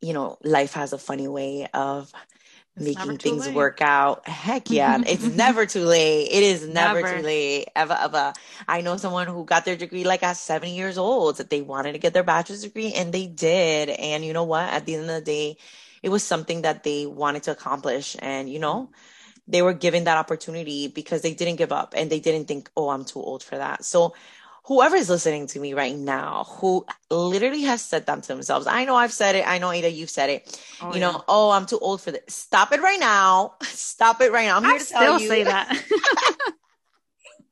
you 0.00 0.12
know, 0.12 0.38
life 0.42 0.74
has 0.74 0.92
a 0.92 0.98
funny 0.98 1.28
way 1.28 1.68
of 1.72 2.12
making 2.76 3.18
things 3.18 3.46
late. 3.46 3.54
work 3.54 3.80
out. 3.82 4.26
Heck 4.26 4.70
yeah. 4.70 4.98
it's 5.06 5.24
never 5.26 5.66
too 5.66 5.84
late. 5.84 6.28
It 6.30 6.42
is 6.42 6.66
never, 6.66 7.02
never, 7.02 7.16
too 7.18 7.22
late. 7.22 7.68
Ever, 7.76 7.96
ever. 8.00 8.32
I 8.66 8.80
know 8.80 8.96
someone 8.96 9.26
who 9.26 9.44
got 9.44 9.64
their 9.64 9.76
degree 9.76 10.04
like 10.04 10.22
at 10.22 10.36
70 10.36 10.74
years 10.74 10.98
old 10.98 11.36
that 11.36 11.50
they 11.50 11.62
wanted 11.62 11.92
to 11.92 11.98
get 11.98 12.14
their 12.14 12.24
bachelor's 12.24 12.62
degree 12.62 12.92
and 12.94 13.12
they 13.12 13.26
did. 13.26 13.90
And 13.90 14.24
you 14.24 14.32
know 14.32 14.44
what? 14.44 14.68
At 14.72 14.86
the 14.86 14.94
end 14.94 15.10
of 15.10 15.16
the 15.16 15.20
day, 15.20 15.56
it 16.02 16.08
was 16.08 16.22
something 16.22 16.62
that 16.62 16.82
they 16.82 17.06
wanted 17.06 17.44
to 17.44 17.52
accomplish. 17.52 18.16
And 18.18 18.48
you 18.50 18.58
know, 18.58 18.90
they 19.50 19.62
were 19.62 19.74
given 19.74 20.04
that 20.04 20.16
opportunity 20.16 20.88
because 20.88 21.22
they 21.22 21.34
didn't 21.34 21.56
give 21.56 21.72
up 21.72 21.94
and 21.96 22.10
they 22.10 22.20
didn't 22.20 22.46
think, 22.48 22.70
oh, 22.76 22.88
I'm 22.90 23.04
too 23.04 23.20
old 23.20 23.42
for 23.42 23.56
that. 23.58 23.84
So 23.84 24.14
whoever 24.64 24.94
is 24.96 25.10
listening 25.10 25.46
to 25.48 25.58
me 25.58 25.74
right 25.74 25.96
now 25.96 26.44
who 26.48 26.86
literally 27.10 27.62
has 27.62 27.82
said 27.82 28.06
that 28.06 28.22
to 28.22 28.28
themselves 28.28 28.66
i 28.66 28.84
know 28.84 28.94
i've 28.94 29.12
said 29.12 29.34
it. 29.34 29.44
I 29.48 29.58
know 29.58 29.72
Ada 29.72 29.90
you've 29.90 30.10
said 30.10 30.30
it. 30.30 30.62
Oh, 30.80 30.92
you 30.94 31.00
yeah. 31.00 31.10
know 31.12 31.24
oh 31.28 31.50
i'm 31.50 31.66
too 31.66 31.78
old 31.78 32.00
for 32.00 32.12
this 32.12 32.22
stop 32.28 32.70
it 32.72 32.80
right 32.80 33.00
now. 33.00 33.54
Stop 33.62 34.20
it 34.20 34.30
right 34.32 34.46
now. 34.46 34.56
I'm 34.58 34.64
here 34.64 34.74
I 34.74 34.78
to 34.78 34.84
tell 34.86 35.20
you. 35.20 35.28
say 35.28 35.44
that. 35.44 35.68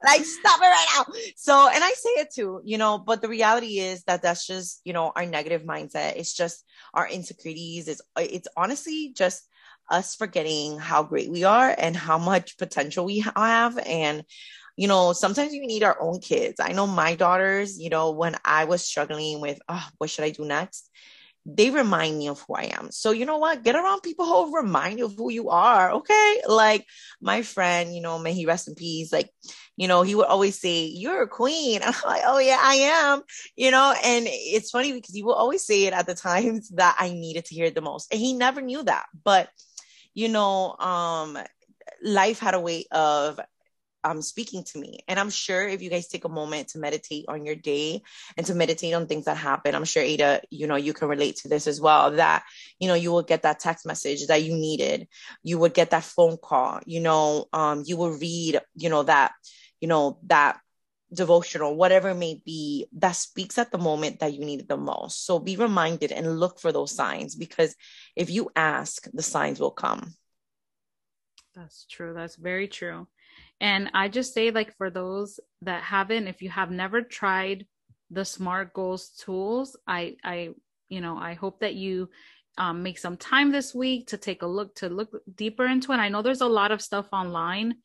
Like 0.05 0.25
stop 0.25 0.61
it 0.61 0.65
right 0.65 0.87
now. 0.97 1.05
So 1.35 1.69
and 1.75 1.83
i 1.83 1.91
say 1.91 2.11
it 2.21 2.33
too 2.33 2.61
you 2.65 2.79
know 2.79 2.99
but 2.99 3.21
the 3.21 3.29
reality 3.29 3.81
is 3.81 4.05
that 4.05 4.23
that's 4.23 4.47
just 4.47 4.81
you 4.85 4.93
know 4.93 5.11
our 5.17 5.27
negative 5.27 5.63
mindset. 5.63 6.15
It's 6.17 6.33
just 6.33 6.65
our 6.95 7.09
insecurities. 7.09 7.89
It's 7.89 8.01
it's 8.17 8.47
honestly 8.57 9.13
just 9.17 9.49
us 9.91 10.15
forgetting 10.15 10.79
how 10.79 11.03
great 11.03 11.31
we 11.31 11.45
are 11.45 11.75
and 11.77 11.97
how 11.97 12.19
much 12.19 12.59
potential 12.59 13.05
we 13.05 13.21
have 13.35 13.79
and 13.79 14.25
you 14.79 14.87
know, 14.87 15.13
sometimes 15.13 15.51
we 15.51 15.67
need 15.67 15.83
our 15.83 16.01
own 16.01 16.21
kids. 16.21 16.61
I 16.61 16.71
know 16.71 16.87
my 16.87 17.17
daughters, 17.17 17.81
you 17.81 17.91
know, 17.91 18.13
when 18.13 18.37
I 18.45 18.65
was 18.65 18.85
struggling 18.85 19.41
with, 19.41 19.59
oh, 19.69 19.85
what 19.99 20.09
should 20.09 20.25
I 20.25 20.31
do 20.31 20.45
next? 20.45 20.89
They 21.45 21.71
remind 21.71 22.17
me 22.17 22.29
of 22.29 22.41
who 22.43 22.55
I 22.55 22.71
am. 22.79 22.93
So, 22.93 23.11
you 23.11 23.27
know 23.27 23.39
what? 23.39 23.65
Get 23.65 23.75
around 23.75 24.03
people 24.03 24.25
who 24.27 24.55
remind 24.55 25.01
you 25.01 25.07
of 25.07 25.17
who 25.17 25.33
you 25.33 25.49
are. 25.51 25.91
Okay. 25.95 26.43
Like 26.47 26.87
my 27.21 27.43
friend, 27.43 27.93
you 27.93 28.01
know, 28.01 28.21
may 28.21 28.35
he 28.35 28.47
rest 28.47 28.69
in 28.69 28.77
peace. 28.77 29.13
Like, 29.13 29.31
you 29.77 29.89
know, 29.89 30.03
he 30.03 30.15
would 30.15 30.27
always 30.27 30.61
say, 30.61 30.85
You're 30.85 31.23
a 31.23 31.29
queen. 31.29 31.83
And 31.83 31.85
I'm 31.97 32.03
like, 32.09 32.23
Oh, 32.25 32.39
yeah, 32.39 32.61
I 32.63 32.75
am. 32.75 33.23
You 33.57 33.73
know, 33.73 33.93
and 34.05 34.27
it's 34.29 34.71
funny 34.71 34.93
because 34.93 35.15
he 35.15 35.25
will 35.25 35.35
always 35.35 35.67
say 35.67 35.87
it 35.87 35.93
at 35.93 36.07
the 36.07 36.15
times 36.29 36.69
that 36.77 36.95
I 37.01 37.09
needed 37.09 37.47
to 37.47 37.55
hear 37.55 37.65
it 37.65 37.75
the 37.75 37.81
most. 37.81 38.13
And 38.13 38.21
he 38.21 38.33
never 38.33 38.61
knew 38.61 38.85
that. 38.85 39.07
But, 39.25 39.49
you 40.19 40.29
know, 40.29 40.75
um, 40.81 41.39
life 42.03 42.41
had 42.41 42.55
a 42.55 42.61
way 42.61 42.87
of 42.91 43.39
um, 44.03 44.21
speaking 44.21 44.65
to 44.65 44.79
me. 44.81 44.99
And 45.07 45.17
I'm 45.17 45.31
sure 45.31 45.69
if 45.69 45.81
you 45.81 45.91
guys 45.91 46.09
take 46.09 46.25
a 46.25 46.29
moment 46.29 46.71
to 46.71 46.81
meditate 46.81 47.27
on 47.29 47.47
your 47.47 47.55
day 47.55 48.03
and 48.37 48.45
to 48.47 48.55
meditate 48.57 48.95
on 48.95 49.07
things 49.07 49.27
that 49.27 49.37
happen, 49.37 49.77
I'm 49.77 49.85
sure 49.85 50.03
Ada, 50.03 50.41
you 50.51 50.67
know, 50.67 50.75
you 50.75 50.93
can 50.93 51.07
relate 51.07 51.37
to 51.37 51.49
this 51.49 51.69
as 51.69 51.81
well. 51.81 52.11
That, 52.11 52.43
you 52.81 52.89
know, 52.89 52.95
you 52.95 53.13
will 53.13 53.23
get 53.23 53.43
that 53.43 53.61
text 53.61 53.87
message 53.87 54.27
that 54.27 54.43
you 54.43 54.55
needed. 54.55 55.07
You 55.45 55.61
would 55.61 55.73
get 55.73 55.91
that 55.91 56.03
phone 56.03 56.37
call, 56.37 56.81
you 56.85 56.99
know, 56.99 57.47
um, 57.53 57.85
you 57.87 57.97
will 57.97 58.19
read, 58.19 58.61
you 58.75 58.91
know, 58.91 59.05
that, 59.05 59.35
you 59.81 59.87
know, 59.87 60.19
that 60.27 60.59
devotional, 61.13 61.77
whatever 61.77 62.11
it 62.11 62.17
may 62.17 62.41
be, 62.45 62.87
that 62.93 63.17
speaks 63.17 63.59
at 63.59 63.73
the 63.73 63.79
moment 63.79 64.21
that 64.21 64.35
you 64.35 64.45
need 64.45 64.61
it 64.61 64.69
the 64.69 64.77
most. 64.77 65.25
So 65.25 65.39
be 65.39 65.57
reminded 65.57 66.13
and 66.13 66.39
look 66.39 66.61
for 66.61 66.73
those 66.73 66.95
signs 66.95 67.35
because 67.35 67.75
if 68.15 68.31
you 68.31 68.51
ask, 68.55 69.09
the 69.13 69.23
signs 69.23 69.61
will 69.61 69.71
come. 69.71 70.15
That's 71.55 71.87
true. 71.87 72.15
That's 72.15 72.37
very 72.37 72.69
true. 72.69 73.09
And 73.61 73.91
I 73.95 74.09
just 74.09 74.35
say, 74.35 74.51
like, 74.51 74.77
for 74.77 74.91
those 74.91 75.41
that 75.63 75.83
haven't, 75.83 76.29
if 76.29 76.43
you 76.43 76.51
have 76.51 76.71
never 76.71 77.03
tried 77.03 77.67
the 78.11 78.25
Smart 78.25 78.73
Goals 78.73 79.11
tools, 79.11 79.77
I, 79.87 80.17
I, 80.23 80.51
you 80.89 81.01
know, 81.01 81.17
I 81.17 81.35
hope 81.35 81.61
that 81.61 81.75
you 81.75 82.11
um, 82.59 82.83
make 82.83 82.99
some 82.99 83.17
time 83.17 83.51
this 83.51 83.75
week 83.75 84.09
to 84.09 84.17
take 84.17 84.43
a 84.43 84.47
look 84.47 84.75
to 84.77 84.89
look 84.89 85.11
deeper 85.35 85.67
into 85.67 85.93
it. 85.93 85.97
I 85.97 86.09
know 86.09 86.23
there's 86.23 86.41
a 86.41 86.47
lot 86.47 86.73
of 86.73 86.83
stuff 86.83 87.07
online. 87.13 87.77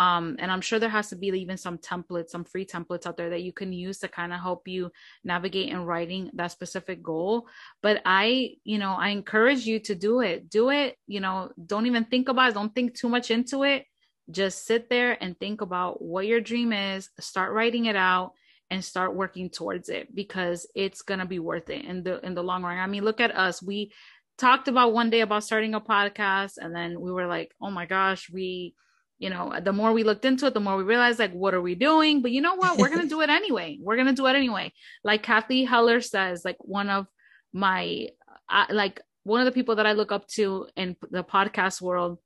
Um, 0.00 0.36
and 0.38 0.50
I'm 0.50 0.62
sure 0.62 0.78
there 0.78 0.88
has 0.88 1.10
to 1.10 1.16
be 1.16 1.26
even 1.28 1.58
some 1.58 1.76
templates, 1.76 2.30
some 2.30 2.44
free 2.44 2.64
templates 2.64 3.06
out 3.06 3.18
there 3.18 3.28
that 3.30 3.42
you 3.42 3.52
can 3.52 3.70
use 3.70 3.98
to 3.98 4.08
kind 4.08 4.32
of 4.32 4.40
help 4.40 4.66
you 4.66 4.90
navigate 5.24 5.68
in 5.68 5.84
writing 5.84 6.30
that 6.34 6.52
specific 6.52 7.02
goal. 7.02 7.46
But 7.82 8.00
I, 8.06 8.54
you 8.64 8.78
know, 8.78 8.92
I 8.92 9.10
encourage 9.10 9.66
you 9.66 9.78
to 9.80 9.94
do 9.94 10.20
it. 10.20 10.48
Do 10.48 10.70
it. 10.70 10.96
You 11.06 11.20
know, 11.20 11.50
don't 11.66 11.84
even 11.84 12.06
think 12.06 12.30
about 12.30 12.50
it. 12.50 12.54
Don't 12.54 12.74
think 12.74 12.94
too 12.94 13.10
much 13.10 13.30
into 13.30 13.62
it 13.64 13.84
just 14.30 14.64
sit 14.64 14.88
there 14.88 15.20
and 15.20 15.38
think 15.38 15.60
about 15.60 16.00
what 16.00 16.26
your 16.26 16.40
dream 16.40 16.72
is 16.72 17.10
start 17.18 17.52
writing 17.52 17.86
it 17.86 17.96
out 17.96 18.32
and 18.70 18.84
start 18.84 19.14
working 19.14 19.50
towards 19.50 19.88
it 19.88 20.14
because 20.14 20.68
it's 20.74 21.02
to 21.02 21.26
be 21.26 21.40
worth 21.40 21.68
it 21.68 21.84
in 21.84 22.04
the 22.04 22.24
in 22.24 22.34
the 22.34 22.42
long 22.42 22.62
run 22.62 22.78
i 22.78 22.86
mean 22.86 23.04
look 23.04 23.20
at 23.20 23.34
us 23.36 23.60
we 23.60 23.92
talked 24.38 24.68
about 24.68 24.92
one 24.92 25.10
day 25.10 25.20
about 25.20 25.42
starting 25.42 25.74
a 25.74 25.80
podcast 25.80 26.52
and 26.58 26.74
then 26.74 27.00
we 27.00 27.10
were 27.10 27.26
like 27.26 27.52
oh 27.60 27.70
my 27.70 27.86
gosh 27.86 28.30
we 28.30 28.74
you 29.20 29.30
know 29.30 29.52
the 29.62 29.72
more 29.72 29.92
we 29.92 30.02
looked 30.02 30.24
into 30.24 30.46
it 30.46 30.54
the 30.54 30.60
more 30.60 30.76
we 30.76 30.82
realized 30.82 31.20
like 31.20 31.32
what 31.32 31.54
are 31.54 31.62
we 31.62 31.76
doing 31.76 32.22
but 32.22 32.32
you 32.32 32.40
know 32.40 32.56
what 32.56 32.78
we're 32.78 32.88
going 32.88 33.02
to 33.02 33.08
do 33.08 33.20
it 33.20 33.30
anyway 33.30 33.78
we're 33.82 33.96
going 33.96 34.08
to 34.08 34.12
do 34.14 34.26
it 34.26 34.34
anyway 34.34 34.72
like 35.04 35.22
Kathy 35.22 35.64
Heller 35.64 36.00
says 36.00 36.44
like 36.44 36.56
one 36.60 36.88
of 36.88 37.06
my 37.52 38.08
uh, 38.48 38.66
like 38.70 39.00
one 39.22 39.40
of 39.40 39.44
the 39.44 39.52
people 39.52 39.76
that 39.76 39.86
i 39.86 39.92
look 39.92 40.10
up 40.10 40.26
to 40.26 40.66
in 40.76 40.96
the 41.10 41.22
podcast 41.22 41.80
world 41.80 42.18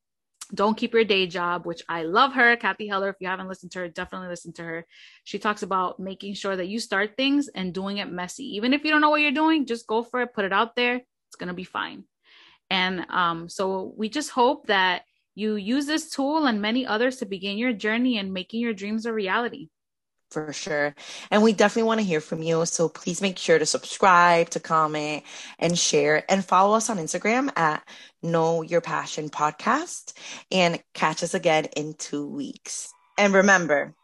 don't 0.53 0.77
keep 0.77 0.93
your 0.93 1.05
day 1.05 1.27
job, 1.27 1.65
which 1.65 1.83
I 1.89 2.03
love 2.03 2.35
her. 2.35 2.57
Kathy 2.57 2.87
Heller, 2.87 3.09
if 3.09 3.17
you 3.19 3.29
haven't 3.29 3.49
listened 3.49 3.73
to 3.73 3.81
her, 3.81 3.89
definitely 3.89 4.29
listen 4.29 4.53
to 4.55 4.63
her. 4.63 4.87
She 5.25 5.39
talks 5.39 5.63
about 5.63 5.99
making 5.99 6.35
sure 6.35 6.55
that 6.55 6.69
you 6.69 6.81
start 6.81 7.17
things 7.17 7.49
and 7.49 7.73
doing 7.73 7.99
it 7.99 8.11
messy. 8.11 8.57
Even 8.57 8.73
if 8.73 8.85
you 8.85 8.91
don't 8.91 9.01
know 9.01 9.11
what 9.11 9.23
you're 9.23 9.33
doing, 9.33 9.67
just 9.67 9.87
go 9.87 10.03
for 10.03 10.21
it, 10.21 10.35
put 10.35 10.45
it 10.45 10.53
out 10.53 10.77
there. 10.77 10.97
It's 10.97 11.37
going 11.39 11.49
to 11.49 11.55
be 11.55 11.65
fine. 11.65 12.05
And 12.71 13.07
um, 13.11 13.49
so 13.49 13.95
we 13.97 14.09
just 14.09 14.31
hope 14.31 14.67
that 14.67 15.03
you 15.35 15.57
use 15.57 15.87
this 15.87 16.11
tool 16.11 16.47
and 16.47 16.61
many 16.61 16.87
others 16.87 17.17
to 17.17 17.27
begin 17.27 17.59
your 17.59 17.73
journey 17.73 18.19
and 18.19 18.33
making 18.33 18.61
your 18.61 18.75
dreams 18.75 19.07
a 19.07 19.13
reality 19.13 19.69
for 20.35 20.53
sure. 20.53 20.95
And 21.31 21.43
we 21.43 21.53
definitely 21.53 21.87
want 21.87 22.01
to 22.01 22.07
hear 22.07 22.21
from 22.21 22.43
you. 22.43 22.67
So 22.67 22.89
please 22.89 23.23
make 23.23 23.39
sure 23.39 23.59
to 23.59 23.65
subscribe, 23.65 24.51
to 24.51 24.61
comment, 24.61 25.23
and 25.61 25.79
share, 25.79 26.25
and 26.29 26.45
follow 26.45 26.77
us 26.77 26.91
on 26.91 26.99
Instagram 26.99 27.57
at 27.57 27.89
Know 28.23 28.63
Your 28.63 28.81
Passion 28.81 29.31
Podcast. 29.31 30.13
And 30.51 30.83
catch 30.93 31.23
us 31.23 31.35
again 31.35 31.67
in 31.77 31.95
two 31.95 32.27
weeks. 32.27 32.93
And 33.17 33.33
remember, 33.33 33.95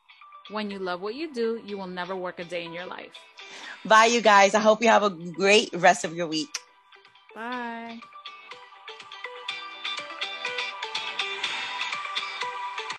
when 0.50 0.70
you 0.70 0.78
love 0.78 1.00
what 1.00 1.16
you 1.16 1.34
do, 1.34 1.60
you 1.66 1.76
will 1.76 1.88
never 1.88 2.14
work 2.14 2.38
a 2.38 2.44
day 2.44 2.64
in 2.64 2.72
your 2.72 2.86
life. 2.86 3.12
Bye, 3.84 4.06
you 4.06 4.20
guys. 4.20 4.54
I 4.54 4.60
hope 4.60 4.82
you 4.82 4.88
have 4.88 5.02
a 5.02 5.10
great 5.10 5.70
rest 5.74 6.04
of 6.04 6.14
your 6.14 6.28
week. 6.28 6.48
Bye. 7.34 7.98